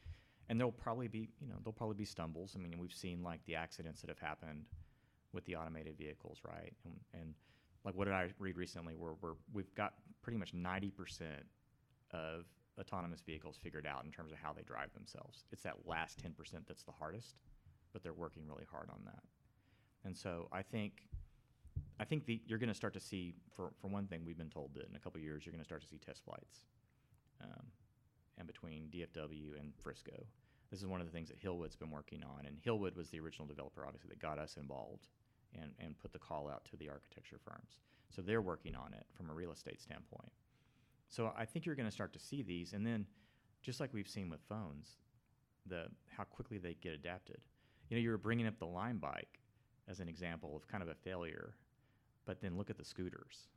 And 0.49 0.59
there'll 0.59 0.73
probably 0.73 1.09
be, 1.09 1.29
you 1.41 1.49
know, 1.49 1.55
there'll 1.63 1.73
probably 1.73 1.97
be 1.97 2.05
stumbles. 2.05 2.55
I 2.57 2.59
mean, 2.59 2.75
we've 2.79 2.93
seen 2.93 3.23
like 3.23 3.45
the 3.47 3.55
accidents 3.55 4.01
that 4.01 4.11
have 4.11 4.19
happened 4.19 4.65
with 5.33 5.45
the 5.45 5.57
automated 5.57 5.97
vehicles, 5.97 6.39
right? 6.45 6.73
And, 6.85 6.95
and 7.15 7.35
like 7.85 7.95
what 7.95 8.05
did 8.05 8.15
I 8.15 8.29
read 8.39 8.57
recently 8.57 8.95
where 8.97 9.13
we're, 9.21 9.35
we've 9.53 9.75
got 9.75 9.95
pretty 10.21 10.39
much 10.39 10.53
90% 10.55 10.91
of 12.11 12.45
autonomous 12.79 13.21
vehicles 13.21 13.57
figured 13.63 13.87
out 13.87 14.05
in 14.05 14.11
terms 14.11 14.33
of 14.33 14.39
how 14.39 14.53
they 14.53 14.63
drive 14.63 14.93
themselves. 14.95 15.45
It's 15.53 15.63
that 15.63 15.77
last 15.87 16.19
10% 16.19 16.35
that's 16.67 16.83
the 16.83 16.93
hardest, 16.93 17.37
but 17.93 18.03
they're 18.03 18.13
working 18.13 18.47
really 18.47 18.67
hard 18.71 18.89
on 18.91 19.01
that. 19.05 19.23
And 20.05 20.17
so 20.17 20.49
I 20.53 20.63
think 20.63 21.03
I 22.01 22.05
think 22.05 22.27
the, 22.27 22.41
you're 22.47 22.59
going 22.59 22.69
to 22.69 22.75
start 22.75 22.95
to 22.95 23.01
see, 23.01 23.35
for, 23.55 23.71
for 23.81 23.89
one 23.89 24.07
thing, 24.07 24.23
we've 24.27 24.39
been 24.39 24.51
told 24.51 24.75
that 24.75 24.89
in 24.89 24.97
a 24.97 24.99
couple 24.99 25.21
years 25.21 25.47
you're 25.47 25.53
going 25.53 25.63
to 25.63 25.69
start 25.69 25.83
to 25.83 25.89
see 25.89 25.99
test 25.99 26.25
flights, 26.25 26.65
um, 27.43 27.67
and 28.39 28.47
between 28.47 28.89
DFW 28.93 29.59
and 29.59 29.73
Frisco. 29.83 30.27
This 30.71 30.81
is 30.81 30.87
one 30.87 31.01
of 31.01 31.07
the 31.07 31.13
things 31.13 31.29
that 31.29 31.41
Hillwood's 31.41 31.77
been 31.77 31.91
working 31.91 32.23
on, 32.25 32.47
and 32.47 32.57
Hillwood 32.63 32.97
was 32.97 33.11
the 33.11 33.21
original 33.21 33.47
developer, 33.47 33.85
obviously, 33.87 34.09
that 34.09 34.21
got 34.21 34.39
us 34.39 34.57
involved 34.57 35.07
and, 35.55 35.73
and 35.79 35.99
put 35.99 36.13
the 36.13 36.19
call 36.19 36.49
out 36.49 36.65
to 36.71 36.77
the 36.77 36.89
architecture 36.89 37.39
firms. 37.45 37.79
So 38.09 38.23
they're 38.23 38.43
working 38.43 38.75
on 38.75 38.95
it 38.95 39.07
from 39.15 39.31
a 39.31 39.35
real 39.35 39.53
estate 39.53 39.81
standpoint. 39.81 40.33
So 41.09 41.33
I 41.37 41.45
think 41.45 41.67
you're 41.67 41.75
going 41.75 41.89
to 41.89 41.93
start 41.93 42.13
to 42.15 42.19
see 42.19 42.43
these, 42.43 42.73
and 42.73 42.87
then 42.87 43.07
just 43.63 43.81
like 43.81 43.93
we've 43.93 44.09
seen 44.09 44.31
with 44.31 44.41
phones, 44.49 44.97
the 45.67 45.87
how 46.09 46.25
quickly 46.25 46.59
they 46.59 46.75
get 46.75 46.93
adapted. 46.93 47.39
You 47.89 47.97
know, 47.97 48.03
you 48.03 48.11
were 48.11 48.19
bringing 48.19 48.47
up 48.47 48.59
the 48.59 48.67
Lime 48.67 48.99
bike 48.99 49.41
as 49.89 50.01
an 50.01 50.09
example 50.09 50.57
of 50.57 50.67
kind 50.69 50.83
of 50.83 50.89
a 50.89 50.95
failure, 50.95 51.55
but 52.27 52.41
then 52.41 52.57
look 52.57 52.71
at 52.71 52.79
the 52.79 52.85
scooters, 52.85 53.49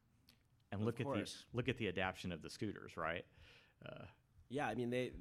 and 0.72 0.82
Of 0.82 0.86
look 0.86 1.00
at 1.00 1.08
the 1.08 1.32
look 1.54 1.70
at 1.70 1.78
the 1.78 1.88
adaption 1.88 2.32
of 2.32 2.42
the 2.42 2.50
scooters, 2.50 2.98
right? 2.98 3.26
Uh, 3.86 4.06
Yeah, 4.50 4.68
I 4.68 4.76
mean, 4.76 4.90
they 4.90 5.12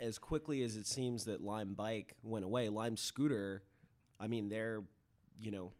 as 0.00 0.18
quickly 0.18 0.62
as 0.62 0.76
it 0.76 0.86
seems 0.86 1.24
that 1.26 1.40
Lime 1.42 1.74
Bike 1.74 2.14
went 2.22 2.44
away, 2.44 2.68
Lime 2.68 2.96
Scooter, 2.96 3.62
I 4.18 4.26
mean, 4.28 4.48
they're, 4.48 4.82
you 5.40 5.50
know, 5.50 5.72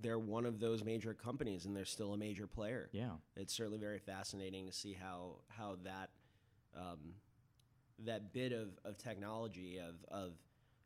they're 0.00 0.18
one 0.18 0.44
of 0.46 0.58
those 0.60 0.84
major 0.84 1.14
companies, 1.14 1.64
and 1.66 1.76
they're 1.76 1.84
still 1.84 2.14
a 2.14 2.18
major 2.18 2.46
player. 2.46 2.88
yeah, 2.92 3.12
It's 3.36 3.54
certainly 3.54 3.78
very 3.78 3.98
fascinating 3.98 4.66
to 4.66 4.72
see 4.72 4.92
how 4.92 5.36
how 5.48 5.76
that 5.84 6.10
um, 6.76 7.14
that 8.00 8.32
bit 8.32 8.52
of, 8.52 8.78
of 8.84 8.98
technology 8.98 9.78
of 9.78 9.94
of 10.10 10.32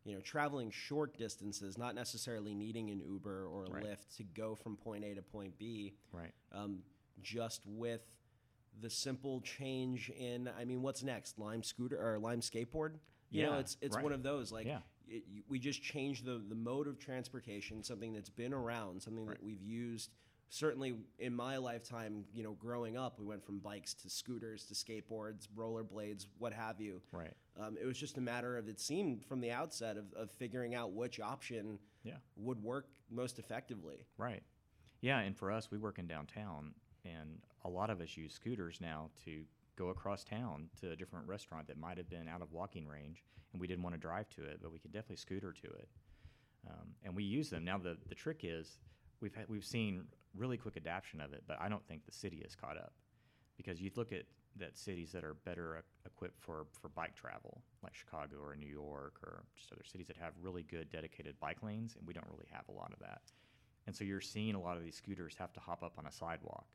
you 0.05 0.15
know 0.15 0.21
traveling 0.21 0.71
short 0.71 1.17
distances, 1.19 1.77
not 1.79 1.95
necessarily 1.95 2.55
needing 2.55 2.91
an 2.91 3.01
Uber 3.01 3.47
or 3.47 3.67
a 3.67 3.71
Right. 3.71 3.85
Lyft 3.85 4.17
to 4.17 4.23
go 4.25 4.55
from 4.55 4.77
point 4.77 5.05
A 5.05 5.15
to 5.15 5.23
point 5.23 5.59
B, 5.59 5.95
right. 6.13 6.33
um, 6.53 6.81
just 7.23 7.63
with 7.67 8.03
the 8.81 8.91
simple 8.91 9.41
change 9.41 10.09
in 10.11 10.49
I 10.59 10.65
mean 10.65 10.83
what's 10.83 11.03
next 11.03 11.39
Lime 11.39 11.63
scooter 11.65 11.99
or 12.01 12.19
Lime 12.19 12.41
skateboard 12.41 12.95
you 13.31 13.43
know 13.43 13.55
Yeah, 13.55 13.59
it's 13.59 13.77
it's 13.81 13.97
right. 13.97 14.05
one 14.05 14.13
of 14.13 14.23
those 14.23 14.53
like 14.53 14.67
Yeah. 14.67 14.79
it, 15.09 15.25
we 15.49 15.59
just 15.59 15.83
changed 15.83 16.25
the 16.25 16.41
the 16.49 16.55
mode 16.55 16.87
of 16.87 16.99
transportation 17.01 17.83
something 17.83 18.13
that's 18.13 18.31
been 18.31 18.53
around 18.55 19.03
something 19.03 19.27
Right. 19.27 19.37
that 19.37 19.43
we've 19.45 19.63
used 19.63 20.11
certainly 20.51 20.95
in 21.19 21.35
my 21.35 21.57
lifetime 21.59 22.25
you 22.33 22.43
know 22.43 22.53
growing 22.53 22.97
up 22.97 23.19
we 23.19 23.25
went 23.27 23.45
from 23.45 23.59
bikes 23.59 23.93
to 23.95 24.09
scooters 24.09 24.65
to 24.65 24.75
skateboards 24.75 25.47
rollerblades 25.57 26.27
what 26.39 26.53
have 26.53 26.81
you 26.81 27.01
Right. 27.13 27.35
um, 27.61 27.77
it 27.81 27.85
was 27.87 27.99
just 27.99 28.17
a 28.17 28.21
matter 28.21 28.57
of 28.57 28.69
it 28.69 28.81
seemed 28.81 29.25
from 29.25 29.41
the 29.41 29.51
outset 29.51 29.97
of, 29.97 30.13
of 30.15 30.31
figuring 30.31 30.75
out 30.75 30.93
which 30.93 31.21
option 31.21 31.79
Yeah. 32.03 32.17
would 32.37 32.63
work 32.63 32.87
most 33.11 33.39
effectively 33.39 34.07
Right. 34.17 34.43
Yeah, 35.01 35.21
and 35.21 35.37
for 35.37 35.53
us, 35.53 35.71
we 35.71 35.79
work 35.79 36.01
in 36.01 36.09
downtown, 36.09 36.75
and 37.05 37.39
a 37.65 37.69
lot 37.69 37.89
of 37.89 38.01
us 38.01 38.17
use 38.17 38.33
scooters 38.35 38.81
now 38.81 39.11
to 39.25 39.45
go 39.77 39.91
across 39.91 40.25
town 40.25 40.69
to 40.81 40.91
a 40.91 40.97
different 40.97 41.29
restaurant 41.29 41.69
that 41.69 41.77
might 41.79 41.97
have 41.99 42.11
been 42.11 42.27
out 42.27 42.43
of 42.43 42.51
walking 42.51 42.85
range, 42.89 43.23
and 43.53 43.61
we 43.61 43.69
didn't 43.69 43.85
want 43.85 43.95
to 43.95 44.01
drive 44.01 44.29
to 44.31 44.43
it, 44.43 44.59
but 44.61 44.73
we 44.73 44.81
could 44.81 44.91
definitely 44.91 45.15
scooter 45.15 45.53
to 45.53 45.69
it. 45.69 45.89
Um, 46.69 46.89
and 47.05 47.15
we 47.15 47.23
use 47.23 47.49
them 47.49 47.65
now. 47.65 47.79
The 47.79 47.97
the 48.09 48.15
trick 48.17 48.41
is 48.43 48.79
we've 49.21 49.35
had, 49.35 49.47
we've 49.49 49.65
seen 49.65 50.05
really 50.37 50.57
quick 50.57 50.77
adaptation 50.77 51.21
of 51.21 51.33
it, 51.33 51.43
but 51.47 51.59
I 51.61 51.69
don't 51.69 51.87
think 51.87 52.05
the 52.07 52.13
city 52.13 52.39
is 52.39 52.55
caught 52.55 52.77
up 52.77 52.93
because 53.57 53.81
you 53.81 53.91
look 53.97 54.13
at 54.13 54.25
that 54.57 54.77
cities 54.77 55.13
that 55.13 55.25
are 55.25 55.35
better 55.45 55.79
e- 55.79 55.83
equipped 56.07 56.41
for, 56.41 56.67
for 56.73 56.89
bike 56.89 57.15
travel, 57.15 57.63
like 57.83 57.95
Chicago 57.95 58.37
or 58.43 58.57
New 58.57 58.67
York 58.69 59.15
or 59.23 59.45
just 59.57 59.73
other 59.73 59.85
cities 59.85 60.07
that 60.09 60.17
have 60.17 60.33
really 60.41 60.63
good 60.65 60.91
dedicated 60.91 61.39
bike 61.41 61.63
lanes, 61.63 61.97
and 61.97 62.07
we 62.07 62.13
don't 62.13 62.27
really 62.31 62.49
have 62.51 62.65
a 62.69 62.73
lot 62.73 62.93
of 62.93 62.99
that. 63.01 63.21
And 63.87 63.95
so 63.97 64.05
you're 64.05 64.21
seeing 64.21 64.55
a 64.55 64.61
lot 64.61 64.77
of 64.77 64.83
these 64.83 64.97
scooters 64.97 65.35
have 65.39 65.53
to 65.55 65.61
hop 65.61 65.83
up 65.83 65.95
on 65.99 66.07
a 66.07 66.13
sidewalk. 66.13 66.67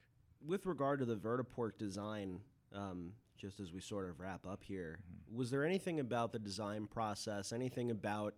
with 0.45 0.65
regard 0.65 0.99
to 0.99 1.05
the 1.05 1.15
vertiport 1.15 1.77
design, 1.77 2.39
um, 2.75 3.13
just 3.37 3.59
as 3.61 3.71
we 3.71 3.79
sort 3.79 4.09
of 4.09 4.19
wrap 4.19 4.45
up 4.45 4.61
here, 4.63 4.99
was 5.33 5.49
there 5.51 5.63
anything 5.63 5.99
about 5.99 6.31
the 6.33 6.39
design 6.39 6.85
process, 6.87 7.53
anything 7.53 7.91
about, 7.91 8.33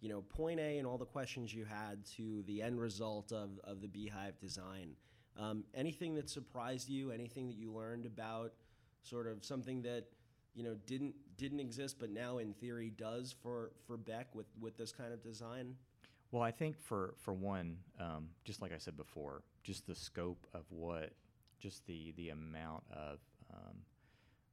you 0.00 0.08
know, 0.08 0.22
point 0.22 0.60
A 0.60 0.78
and 0.78 0.86
all 0.86 0.98
the 0.98 1.06
questions 1.06 1.52
you 1.54 1.64
had 1.64 2.04
to 2.16 2.42
the 2.46 2.62
end 2.62 2.80
result 2.80 3.32
of, 3.32 3.58
of 3.64 3.80
the 3.80 3.88
Beehive 3.88 4.38
design? 4.38 4.96
Um, 5.38 5.64
anything 5.74 6.14
that 6.14 6.30
surprised 6.30 6.88
you? 6.88 7.10
Anything 7.10 7.46
that 7.48 7.56
you 7.56 7.72
learned 7.72 8.06
about 8.06 8.52
sort 9.02 9.26
of 9.26 9.44
something 9.44 9.82
that 9.82 10.04
you 10.54 10.64
know 10.64 10.74
didn't 10.86 11.14
didn't 11.36 11.60
exist 11.60 11.96
but 11.98 12.10
now 12.10 12.38
in 12.38 12.52
theory 12.54 12.90
does 12.90 13.34
for 13.42 13.72
for 13.86 13.96
Beck 13.96 14.34
with 14.34 14.46
with 14.60 14.76
this 14.76 14.92
kind 14.92 15.12
of 15.12 15.22
design? 15.22 15.74
Well, 16.32 16.42
I 16.42 16.50
think 16.50 16.78
for 16.78 17.14
for 17.18 17.34
one, 17.34 17.76
um, 18.00 18.28
just 18.44 18.62
like 18.62 18.72
I 18.72 18.78
said 18.78 18.96
before, 18.96 19.42
just 19.62 19.86
the 19.86 19.94
scope 19.94 20.46
of 20.54 20.64
what, 20.70 21.12
just 21.60 21.86
the 21.86 22.12
the 22.16 22.30
amount 22.30 22.84
of 22.90 23.18
um, 23.52 23.76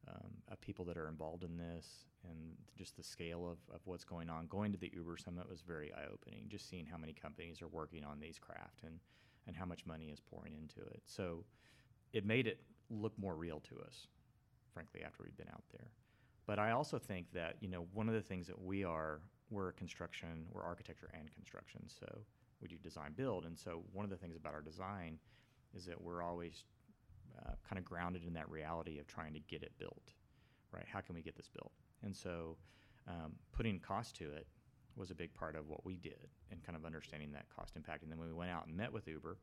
um, 0.08 0.32
of 0.52 0.60
people 0.62 0.86
that 0.86 0.98
are 0.98 1.08
involved 1.08 1.44
in 1.44 1.58
this, 1.58 2.06
and 2.24 2.56
just 2.78 2.96
the 2.98 3.04
scale 3.04 3.46
of, 3.46 3.58
of 3.74 3.82
what's 3.86 4.04
going 4.04 4.30
on. 4.30 4.48
Going 4.48 4.72
to 4.72 4.78
the 4.78 4.92
Uber 4.94 5.18
Summit 5.18 5.50
was 5.50 5.62
very 5.62 5.92
eye 5.94 6.08
opening. 6.12 6.46
Just 6.50 6.70
seeing 6.70 6.86
how 6.86 6.98
many 6.98 7.13
companies 7.13 7.62
are 7.62 7.68
working 7.68 8.04
on 8.04 8.20
these 8.20 8.39
craft 8.39 8.84
and 8.84 9.00
and 9.46 9.56
how 9.56 9.66
much 9.66 9.86
money 9.86 10.06
is 10.06 10.22
pouring 10.22 10.54
into 10.54 10.80
it. 10.89 11.02
So 11.06 11.44
it 12.13 12.26
made 12.26 12.48
it 12.48 12.60
look 12.89 13.12
more 13.18 13.36
real 13.36 13.60
to 13.62 13.76
us, 13.86 14.08
frankly, 14.74 15.02
after 15.06 15.24
we'd 15.24 15.36
been 15.36 15.50
out 15.50 15.63
there. 15.72 15.88
But 16.46 16.60
I 16.60 16.72
also 16.72 16.98
think 16.98 17.28
that 17.34 17.58
you 17.62 17.70
know 17.70 17.88
one 17.94 18.08
of 18.08 18.16
the 18.16 18.22
things 18.22 18.48
that 18.48 18.62
we 18.62 18.84
are 18.84 19.22
we're 19.50 19.72
construction, 19.74 20.46
we're 20.52 20.63
architecture 20.63 21.10
and 21.18 21.32
construction, 21.32 21.82
so 21.88 22.08
we 22.62 22.68
do 22.68 22.76
design 22.78 23.13
build, 23.16 23.46
and 23.46 23.58
so 23.58 23.84
one 23.92 24.04
of 24.04 24.10
the 24.10 24.18
things 24.18 24.36
about 24.36 24.54
our 24.54 24.62
design 24.62 25.20
is 25.76 25.86
that 25.86 26.02
we're 26.02 26.22
always 26.22 26.66
uh, 27.39 27.52
kind 27.67 27.80
of 27.80 27.86
grounded 27.86 28.24
in 28.26 28.34
that 28.34 28.50
reality 28.50 29.00
of 29.00 29.08
trying 29.08 29.34
to 29.34 29.39
get 29.39 29.63
it 29.63 29.72
built, 29.80 30.13
right? 30.72 30.86
How 30.91 31.02
can 31.02 31.15
we 31.15 31.22
get 31.22 31.36
this 31.36 31.50
built? 31.50 31.72
And 32.04 32.15
so 32.15 32.58
um, 33.08 33.34
putting 33.52 33.80
cost 33.80 34.15
to 34.17 34.32
it 34.32 34.48
was 34.96 35.10
a 35.12 35.15
big 35.15 35.34
part 35.34 35.56
of 35.56 35.67
what 35.67 35.84
we 35.86 35.96
did 35.98 36.28
and 36.52 36.63
kind 36.63 36.76
of 36.76 36.86
understanding 36.86 37.32
that 37.32 37.46
cost 37.56 37.76
impact. 37.76 38.04
And 38.04 38.12
then 38.12 38.19
when 38.19 38.28
we 38.28 38.34
went 38.34 38.52
out 38.52 38.67
and 38.67 38.76
met 38.78 38.93
with 38.93 39.08
Uber, 39.08 39.38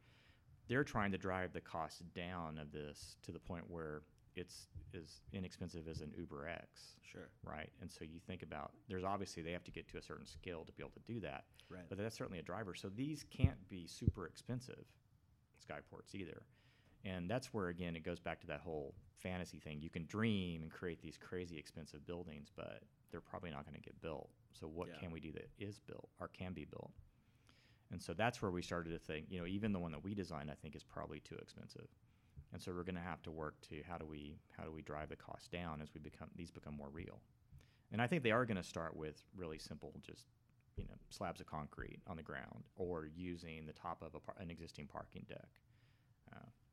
they're 0.69 0.85
trying 0.85 1.11
to 1.13 1.19
drive 1.19 1.53
the 1.53 1.61
cost 1.61 2.03
down 2.15 2.59
of 2.59 2.71
this 2.71 3.17
to 3.23 3.33
the 3.33 3.41
point 3.41 3.65
where 3.69 4.03
it's 4.37 4.69
as 4.95 5.21
inexpensive 5.33 5.89
as 5.89 6.01
an 6.03 6.13
Uber 6.17 6.47
X 6.49 6.95
Sure. 7.03 7.29
right? 7.43 7.69
And 7.81 7.91
so 7.91 8.05
you 8.05 8.21
think 8.25 8.45
about 8.45 8.71
there's 8.89 9.03
obviously 9.03 9.43
they 9.43 9.51
have 9.51 9.65
to 9.65 9.73
get 9.73 9.89
to 9.89 9.99
a 9.99 10.03
certain 10.03 10.27
scale 10.27 10.65
to 10.65 10.73
be 10.73 10.83
able 10.85 10.93
to 10.93 11.13
do 11.13 11.19
that, 11.21 11.45
Right. 11.69 11.83
but 11.89 11.99
that's 11.99 12.17
certainly 12.17 12.39
a 12.39 12.43
driver. 12.43 12.75
So 12.77 12.89
these 12.89 13.25
can't 13.37 13.69
be 13.69 13.89
super 13.89 14.27
expensive 14.29 14.85
skyports 15.69 16.15
either, 16.15 16.43
and 17.05 17.31
that's 17.31 17.53
where 17.53 17.69
again 17.69 17.97
it 17.97 18.05
goes 18.05 18.21
back 18.21 18.41
to 18.41 18.47
that 18.49 18.61
whole 18.61 18.95
fantasy 19.23 19.59
thing. 19.59 19.81
You 19.81 19.91
can 19.91 20.07
dream 20.07 20.63
and 20.63 20.71
create 20.71 21.01
these 21.03 21.17
crazy 21.19 21.59
expensive 21.59 22.07
buildings, 22.07 22.51
but 22.55 22.83
they're 23.11 23.21
probably 23.21 23.51
not 23.51 23.65
going 23.65 23.75
to 23.75 23.81
get 23.83 24.01
built. 24.01 24.31
So 24.53 24.67
what 24.67 24.89
Yeah. 24.89 24.95
can 24.99 25.11
we 25.11 25.21
do 25.21 25.33
that 25.33 25.51
is 25.59 25.79
built 25.79 26.09
or 26.21 26.29
can 26.29 26.53
be 26.53 26.65
built? 26.65 26.93
And 27.91 28.01
so 28.01 28.15
that's 28.15 28.41
where 28.41 28.51
we 28.51 28.63
started 28.63 28.91
to 28.91 28.99
think, 28.99 29.27
you 29.31 29.41
know, 29.41 29.47
even 29.47 29.73
the 29.73 29.79
one 29.79 29.93
that 29.93 30.05
we 30.05 30.15
designed, 30.15 30.51
I 30.51 30.55
think, 30.55 30.77
is 30.77 30.85
probably 30.85 31.21
too 31.21 31.37
expensive. 31.37 31.89
And 32.53 32.61
so 32.63 32.73
we're 32.73 32.85
going 32.85 32.95
to 32.95 33.01
have 33.01 33.23
to 33.23 33.31
work 33.31 33.61
to 33.69 33.83
how 33.89 33.99
do 33.99 34.07
we 34.07 34.39
how 34.57 34.65
do 34.65 34.73
we 34.73 34.83
drive 34.83 35.09
the 35.09 35.17
cost 35.17 35.51
down 35.51 35.81
as 35.83 35.93
we 35.95 36.01
become 36.01 36.29
these 36.37 36.51
become 36.51 36.75
more 36.77 36.89
real. 36.91 37.21
And 37.93 38.01
I 38.01 38.07
think 38.07 38.23
they 38.23 38.31
are 38.31 38.45
going 38.47 38.57
to 38.57 38.63
start 38.63 38.97
with 38.97 39.23
really 39.37 39.59
simple, 39.59 39.93
just 40.03 40.25
you 40.77 40.85
know, 40.85 40.95
slabs 41.11 41.41
of 41.41 41.47
concrete 41.47 42.01
on 42.07 42.17
the 42.17 42.23
ground 42.23 42.65
or 42.77 43.07
using 43.07 43.67
the 43.67 43.73
top 43.73 44.03
of 44.03 44.15
a 44.15 44.21
par- 44.21 44.37
an 44.39 44.51
existing 44.51 44.87
parking 44.87 45.25
deck. 45.29 45.49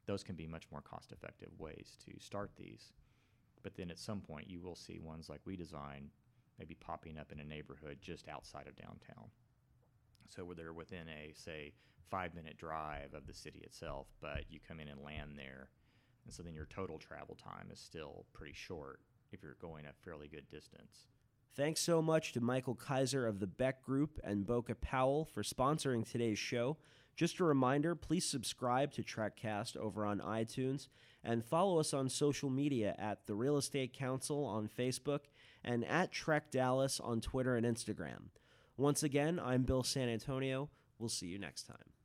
Those 0.07 0.23
can 0.23 0.35
be 0.35 0.47
much 0.47 0.63
more 0.71 0.81
cost-effective 0.81 1.51
ways 1.59 1.97
to 2.05 2.19
start 2.19 2.51
these. 2.57 2.93
But 3.61 3.75
then 3.75 3.91
at 3.91 3.99
some 3.99 4.21
point, 4.21 4.49
you 4.49 4.61
will 4.61 4.75
see 4.75 4.99
ones 4.99 5.29
like 5.29 5.41
we 5.45 5.55
design, 5.55 6.09
maybe 6.57 6.75
popping 6.75 7.17
up 7.19 7.31
in 7.31 7.39
a 7.39 7.43
neighborhood 7.43 7.97
just 8.01 8.27
outside 8.29 8.67
of 8.67 8.75
downtown. 8.75 9.29
So 10.29 10.45
where 10.45 10.55
they're 10.55 10.73
within 10.73 11.07
a 11.09 11.33
say 11.33 11.73
five 12.09 12.33
minute 12.33 12.57
drive 12.57 13.13
of 13.13 13.27
the 13.27 13.33
city 13.33 13.59
itself, 13.59 14.07
but 14.21 14.45
you 14.49 14.59
come 14.65 14.79
in 14.79 14.87
and 14.87 15.03
land 15.03 15.33
there, 15.37 15.69
and 16.25 16.33
so 16.33 16.41
then 16.43 16.55
your 16.55 16.67
total 16.67 16.97
travel 16.97 17.35
time 17.35 17.69
is 17.71 17.79
still 17.79 18.25
pretty 18.33 18.53
short 18.53 19.01
if 19.31 19.43
you're 19.43 19.57
going 19.61 19.85
a 19.85 19.93
fairly 20.03 20.27
good 20.27 20.49
distance. 20.49 21.07
Thanks 21.57 21.81
so 21.81 22.03
much 22.03 22.33
to 22.33 22.39
Michael 22.39 22.75
Kaiser 22.75 23.25
of 23.25 23.39
the 23.39 23.47
Beck 23.47 23.83
Group 23.83 24.19
and 24.23 24.45
BOKA 24.45 24.75
Powell 24.79 25.25
for 25.25 25.41
sponsoring 25.41 26.07
today's 26.07 26.37
show. 26.37 26.77
Just 27.15 27.39
a 27.39 27.43
reminder 27.43 27.95
please 27.95 28.25
subscribe 28.25 28.93
to 28.93 29.01
TrekCast 29.01 29.75
over 29.75 30.05
on 30.05 30.19
iTunes 30.19 30.87
and 31.23 31.43
follow 31.43 31.79
us 31.79 31.95
on 31.95 32.09
social 32.09 32.51
media 32.51 32.95
at 32.99 33.25
The 33.25 33.33
Real 33.33 33.57
Estate 33.57 33.91
Council 33.91 34.45
on 34.45 34.69
Facebook 34.69 35.21
and 35.63 35.83
at 35.85 36.13
TREC 36.13 36.51
Dallas 36.51 36.99
on 36.99 37.21
Twitter 37.21 37.55
and 37.55 37.65
Instagram. 37.65 38.29
Once 38.77 39.01
again, 39.01 39.41
I'm 39.43 39.63
Bill 39.63 39.81
San 39.81 40.09
Antonio. 40.09 40.69
We'll 40.99 41.09
see 41.09 41.25
you 41.25 41.39
next 41.39 41.63
time. 41.63 41.96